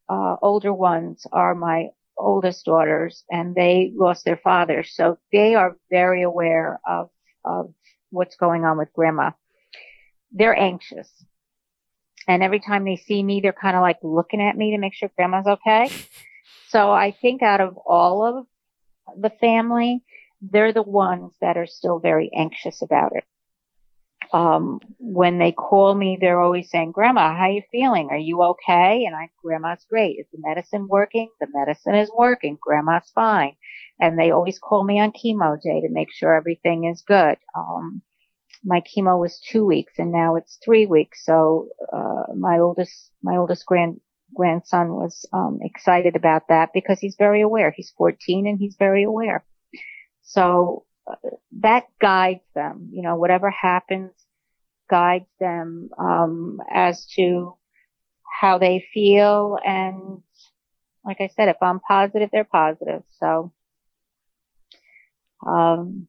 [0.07, 5.75] uh, older ones are my oldest daughters, and they lost their father, so they are
[5.89, 7.09] very aware of
[7.45, 7.73] of
[8.09, 9.31] what's going on with grandma.
[10.31, 11.09] They're anxious.
[12.27, 14.93] And every time they see me, they're kind of like looking at me to make
[14.93, 15.89] sure grandma's okay.
[16.71, 18.45] So I think out of all of
[19.19, 20.01] the family,
[20.41, 23.25] they're the ones that are still very anxious about it.
[24.33, 28.09] Um, when they call me, they're always saying, Grandma, how are you feeling?
[28.11, 29.03] Are you okay?
[29.05, 30.17] And I, Grandma's great.
[30.19, 31.29] Is the medicine working?
[31.41, 32.57] The medicine is working.
[32.61, 33.55] Grandma's fine
[34.01, 37.37] and they always call me on chemo day to make sure everything is good.
[37.55, 38.01] Um,
[38.63, 41.23] my chemo was two weeks and now it's three weeks.
[41.23, 44.01] So, uh, my oldest, my oldest grand,
[44.33, 47.71] grandson was, um, excited about that because he's very aware.
[47.75, 49.45] He's 14 and he's very aware.
[50.23, 51.15] So uh,
[51.59, 54.11] that guides them, you know, whatever happens
[54.91, 57.55] guides them, um, as to
[58.41, 59.57] how they feel.
[59.65, 60.21] And
[61.05, 63.03] like I said, if I'm positive, they're positive.
[63.19, 63.53] So,
[65.47, 66.07] um,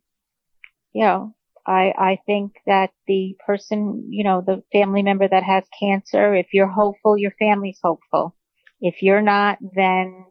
[0.93, 1.35] you know,
[1.67, 6.49] I, I think that the person, you know, the family member that has cancer, if
[6.53, 8.35] you're hopeful, your family's hopeful.
[8.81, 10.27] If you're not, then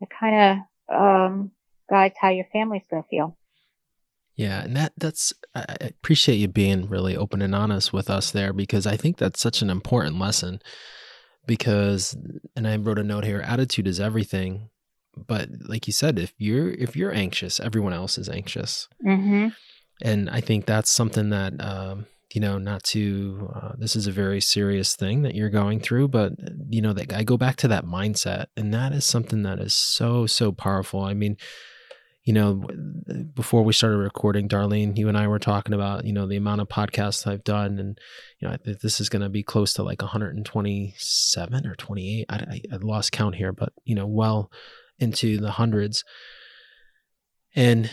[0.00, 1.50] it kind of, um,
[1.90, 3.36] guides how your family's going to feel.
[4.40, 8.54] Yeah, and that that's I appreciate you being really open and honest with us there
[8.54, 10.60] because I think that's such an important lesson
[11.46, 12.16] because
[12.56, 14.70] and I wrote a note here attitude is everything
[15.26, 19.48] but like you said if you're if you're anxious everyone else is anxious mm-hmm.
[20.02, 24.12] and i think that's something that um, you know not to uh, this is a
[24.12, 26.32] very serious thing that you're going through but
[26.68, 29.74] you know that i go back to that mindset and that is something that is
[29.74, 31.36] so so powerful i mean
[32.24, 32.66] you know
[33.34, 36.60] before we started recording darlene you and i were talking about you know the amount
[36.60, 37.98] of podcasts i've done and
[38.38, 42.60] you know this is going to be close to like 127 or 28 I, I,
[42.72, 44.50] I lost count here but you know well
[45.00, 46.04] into the hundreds.
[47.56, 47.90] And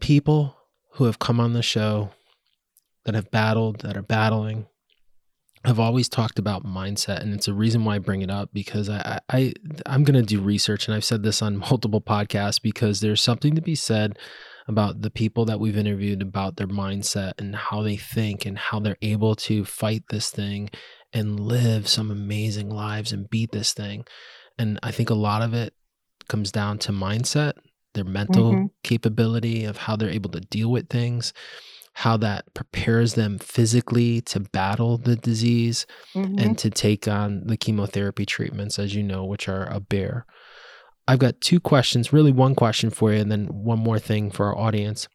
[0.00, 0.56] people
[0.94, 2.10] who have come on the show
[3.04, 4.66] that have battled, that are battling,
[5.64, 8.88] have always talked about mindset, and it's a reason why I bring it up because
[8.90, 9.52] I, I
[9.86, 13.54] I'm going to do research, and I've said this on multiple podcasts because there's something
[13.54, 14.18] to be said
[14.66, 18.80] about the people that we've interviewed about their mindset and how they think and how
[18.80, 20.70] they're able to fight this thing
[21.12, 24.06] and live some amazing lives and beat this thing.
[24.58, 25.74] And I think a lot of it
[26.28, 27.52] comes down to mindset,
[27.92, 28.66] their mental mm-hmm.
[28.82, 31.32] capability of how they're able to deal with things.
[31.94, 36.38] How that prepares them physically to battle the disease mm-hmm.
[36.38, 40.26] and to take on the chemotherapy treatments, as you know, which are a bear.
[41.06, 44.46] I've got two questions, really one question for you, and then one more thing for
[44.46, 45.08] our audience.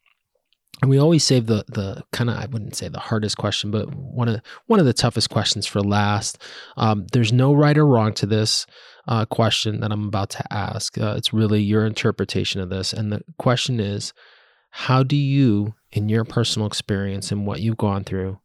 [0.82, 3.93] And we always save the the kind of I wouldn't say the hardest question, but
[3.93, 6.41] one of one of the toughest questions for last.
[6.77, 8.65] Um, there's no right or wrong to this
[9.05, 10.97] uh, question that I'm about to ask.
[10.97, 14.13] Uh, it's really your interpretation of this, and the question is,
[14.70, 18.39] how do you, in your personal experience and what you've gone through,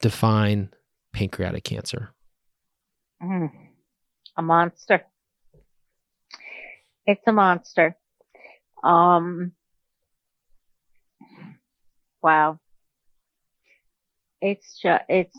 [0.00, 0.70] define
[1.12, 2.14] pancreatic cancer?
[3.22, 3.50] Mm,
[4.36, 5.04] a monster.
[7.06, 7.96] It's a monster.
[8.82, 9.52] Um,
[12.22, 12.58] wow.
[14.40, 15.36] It's just, it's,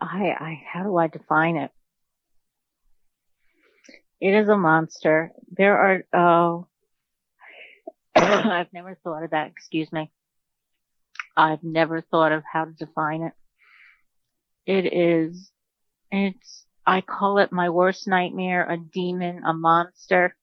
[0.00, 1.70] I, I, how do I define it?
[4.20, 5.32] It is a monster.
[5.50, 6.68] There are, oh,
[8.16, 9.48] I've never thought of that.
[9.48, 10.10] Excuse me.
[11.36, 13.32] I've never thought of how to define it.
[14.66, 15.50] It is,
[16.10, 20.36] it's, I call it my worst nightmare, a demon, a monster.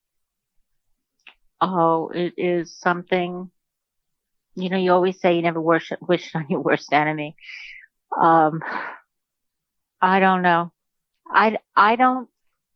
[1.62, 3.50] Oh, it is something,
[4.56, 7.36] you know, you always say you never wish, wish on your worst enemy.
[8.20, 8.62] Um,
[10.02, 10.74] I don't know.
[11.32, 12.28] I, I don't,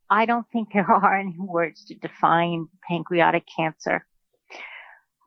[0.09, 4.05] I don't think there are any words to define pancreatic cancer.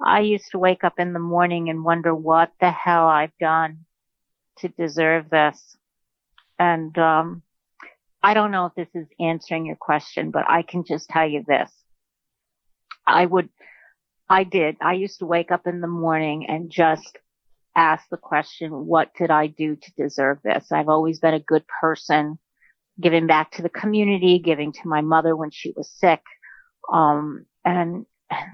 [0.01, 3.85] I used to wake up in the morning and wonder what the hell I've done
[4.59, 5.77] to deserve this.
[6.59, 7.43] And, um,
[8.23, 11.45] I don't know if this is answering your question, but I can just tell you
[11.47, 11.71] this.
[13.07, 13.49] I would,
[14.29, 14.77] I did.
[14.81, 17.17] I used to wake up in the morning and just
[17.77, 20.73] ask the question, what did I do to deserve this?
[20.73, 22.39] I've always been a good person,
[23.01, 26.23] giving back to the community, giving to my mother when she was sick.
[26.93, 28.05] Um, and,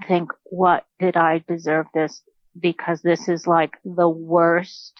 [0.07, 2.21] think, what did I deserve this?
[2.59, 4.93] Because this is like the worst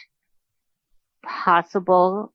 [1.23, 2.33] possible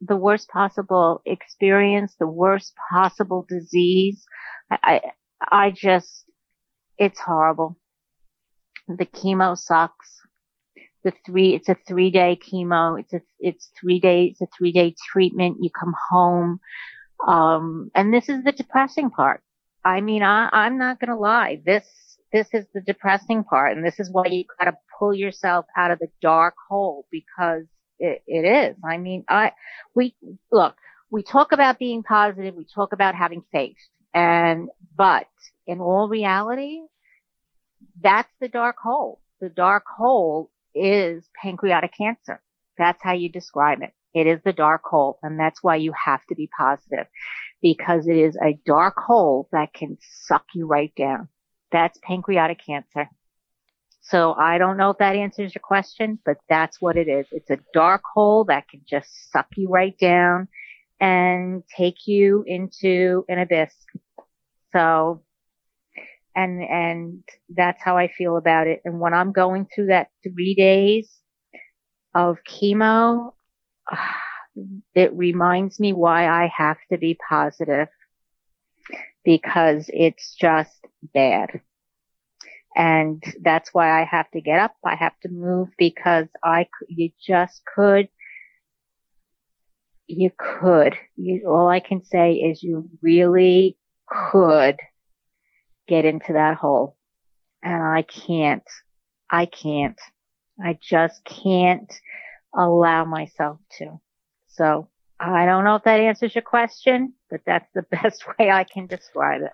[0.00, 4.24] the worst possible experience, the worst possible disease.
[4.70, 5.00] I, I,
[5.50, 6.24] I just,
[6.98, 7.76] it's horrible.
[8.88, 10.20] The chemo sucks.
[11.02, 13.00] The three, it's a three day chemo.
[13.00, 15.58] It's a, it's three days, it's a three day treatment.
[15.60, 16.60] You come home.
[17.26, 19.40] Um, and this is the depressing part.
[19.86, 21.62] I mean, I, I'm not going to lie.
[21.64, 21.86] This,
[22.32, 23.76] this is the depressing part.
[23.76, 27.66] And this is why you got to pull yourself out of the dark hole because
[28.00, 28.76] it, it is.
[28.84, 29.52] I mean, I,
[29.94, 30.16] we,
[30.50, 30.74] look,
[31.08, 32.56] we talk about being positive.
[32.56, 33.76] We talk about having faith
[34.12, 35.28] and, but
[35.68, 36.80] in all reality,
[38.02, 39.20] that's the dark hole.
[39.40, 42.42] The dark hole is pancreatic cancer.
[42.76, 43.92] That's how you describe it.
[44.14, 45.20] It is the dark hole.
[45.22, 47.06] And that's why you have to be positive
[47.62, 51.28] because it is a dark hole that can suck you right down.
[51.72, 53.08] That's pancreatic cancer.
[54.02, 57.26] So I don't know if that answers your question, but that's what it is.
[57.32, 60.46] It's a dark hole that can just suck you right down
[61.00, 63.74] and take you into an abyss.
[64.72, 65.22] So,
[66.36, 68.80] and, and that's how I feel about it.
[68.84, 71.10] And when I'm going through that three days
[72.14, 73.32] of chemo,
[73.90, 74.22] ah,
[74.94, 77.88] it reminds me why I have to be positive
[79.24, 80.78] because it's just
[81.14, 81.60] bad.
[82.74, 84.74] And that's why I have to get up.
[84.84, 88.08] I have to move because I, you just could,
[90.06, 94.76] you could, you, all I can say is you really could
[95.88, 96.96] get into that hole.
[97.62, 98.68] And I can't,
[99.30, 99.98] I can't,
[100.62, 101.92] I just can't
[102.54, 104.00] allow myself to.
[104.56, 104.88] So
[105.20, 108.86] I don't know if that answers your question, but that's the best way I can
[108.86, 109.52] describe it.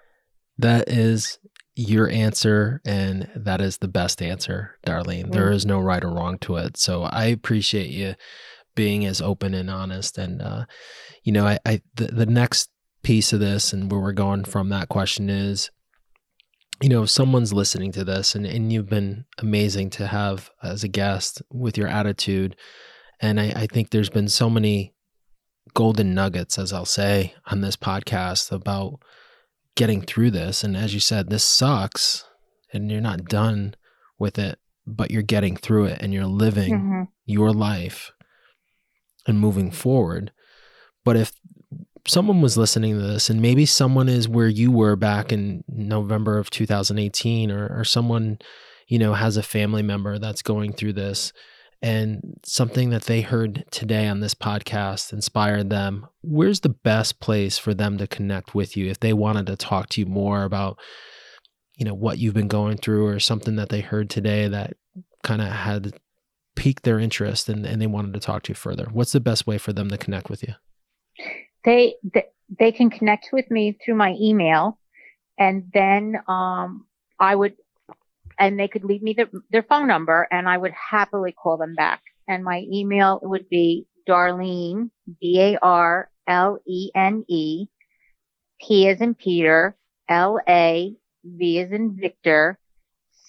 [0.59, 1.39] That is
[1.75, 5.27] your answer, and that is the best answer, Darlene.
[5.27, 5.33] Mm.
[5.33, 6.77] There is no right or wrong to it.
[6.77, 8.15] So I appreciate you
[8.75, 10.19] being as open and honest.
[10.19, 10.67] And uh,
[11.23, 12.71] you know, I, I the, the next
[13.03, 15.71] piece of this and where we're going from that question is
[16.83, 20.83] you know, if someone's listening to this and, and you've been amazing to have as
[20.83, 22.57] a guest with your attitude.
[23.21, 24.92] And I, I think there's been so many
[25.75, 29.01] golden nuggets, as I'll say, on this podcast about
[29.75, 30.63] getting through this.
[30.63, 32.25] And as you said, this sucks
[32.73, 33.75] and you're not done
[34.19, 37.03] with it, but you're getting through it and you're living mm-hmm.
[37.25, 38.13] your life
[39.27, 40.33] and moving forward.
[41.05, 41.33] But if
[42.07, 46.39] someone was listening to this and maybe someone is where you were back in November
[46.39, 48.39] of 2018 or, or someone,
[48.89, 51.33] you know, has a family member that's going through this
[51.83, 57.59] and something that they heard today on this podcast inspired them, where's the best place
[57.59, 60.79] for them to connect with you if they wanted to talk to you more about,
[61.77, 64.75] you know, what you've been going through or something that they heard today that
[65.25, 65.93] kind of had
[66.55, 69.47] piqued their interest and, and they wanted to talk to you further, what's the best
[69.47, 70.55] way for them to connect with you?
[71.65, 72.25] They they,
[72.59, 74.79] they can connect with me through my email,
[75.39, 76.87] and then um,
[77.19, 77.55] I would,
[78.43, 81.77] and they could leave me their, their phone number, and I would happily call them
[81.77, 82.03] back.
[82.27, 84.91] And my email would be Darlene
[85.21, 87.67] D A R L E N E
[88.61, 89.77] P as in Peter
[90.09, 90.93] L A
[91.25, 92.59] V as in Victor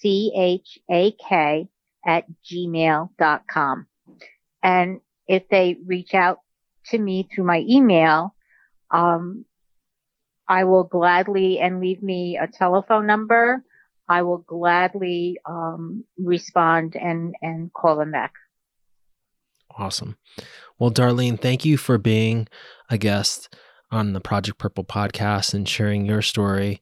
[0.00, 1.68] C H A K
[2.04, 3.86] at gmail.com.
[4.64, 6.40] And if they reach out
[6.86, 8.34] to me through my email,
[8.90, 9.44] um,
[10.48, 13.64] I will gladly and leave me a telephone number.
[14.08, 18.34] I will gladly um, respond and and call them back.
[19.76, 20.16] Awesome.
[20.78, 22.48] Well, Darlene, thank you for being
[22.90, 23.54] a guest
[23.90, 26.80] on the Project Purple podcast and sharing your story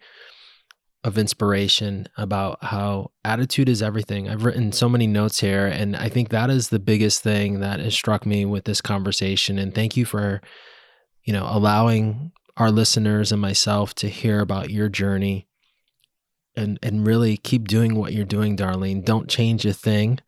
[1.04, 4.28] of inspiration about how attitude is everything.
[4.28, 7.80] I've written so many notes here, and I think that is the biggest thing that
[7.80, 9.58] has struck me with this conversation.
[9.58, 10.40] And thank you for,
[11.24, 15.48] you know, allowing our listeners and myself to hear about your journey
[16.56, 19.04] and and really keep doing what you're doing, Darlene.
[19.04, 20.18] Don't change a thing.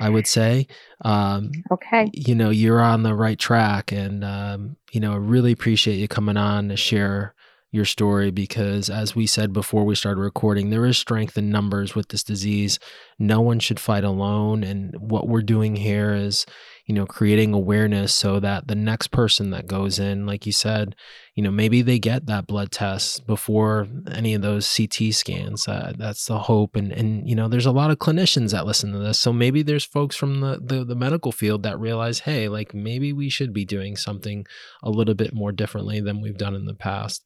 [0.00, 0.66] I would say.
[1.04, 2.10] Um, okay.
[2.12, 6.08] You know, you're on the right track, and um, you know, I really appreciate you
[6.08, 7.34] coming on to share
[7.72, 11.94] your story because, as we said before we started recording, there is strength in numbers
[11.94, 12.78] with this disease.
[13.18, 14.62] No one should fight alone.
[14.62, 16.44] And what we're doing here is,
[16.84, 20.94] you know, creating awareness so that the next person that goes in, like you said,
[21.34, 25.66] you know, maybe they get that blood test before any of those CT scans.
[25.66, 26.76] Uh, that's the hope.
[26.76, 29.18] And, and, you know, there's a lot of clinicians that listen to this.
[29.18, 33.14] So maybe there's folks from the, the, the medical field that realize, hey, like maybe
[33.14, 34.44] we should be doing something
[34.82, 37.24] a little bit more differently than we've done in the past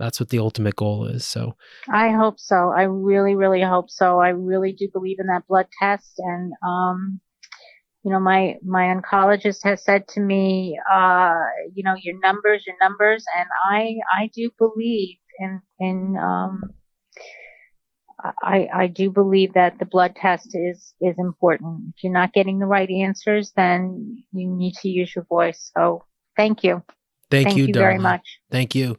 [0.00, 1.26] that's what the ultimate goal is.
[1.26, 1.56] So
[1.92, 2.72] I hope so.
[2.74, 4.18] I really, really hope so.
[4.18, 6.14] I really do believe in that blood test.
[6.18, 7.20] And, um,
[8.02, 11.34] you know, my, my oncologist has said to me, uh,
[11.74, 13.24] you know, your numbers, your numbers.
[13.38, 16.62] And I, I do believe in, in, um,
[18.42, 21.94] I, I do believe that the blood test is, is important.
[21.94, 25.70] If you're not getting the right answers, then you need to use your voice.
[25.76, 26.04] So
[26.36, 26.82] thank you.
[27.30, 28.22] Thank, thank you, you very much.
[28.50, 28.96] Thank you.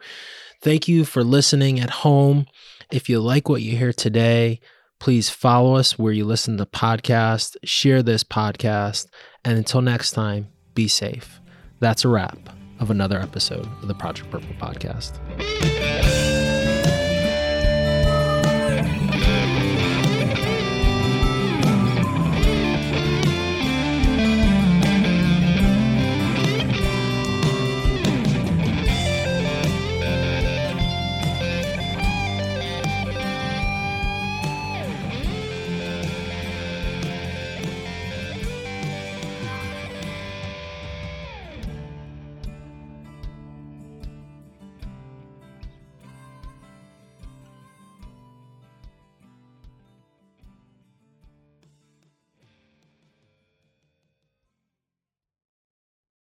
[0.61, 2.45] Thank you for listening at home.
[2.91, 4.59] If you like what you hear today,
[4.99, 9.07] please follow us where you listen to podcasts, share this podcast,
[9.43, 11.39] and until next time, be safe.
[11.79, 12.37] That's a wrap
[12.79, 15.19] of another episode of the Project Purple podcast.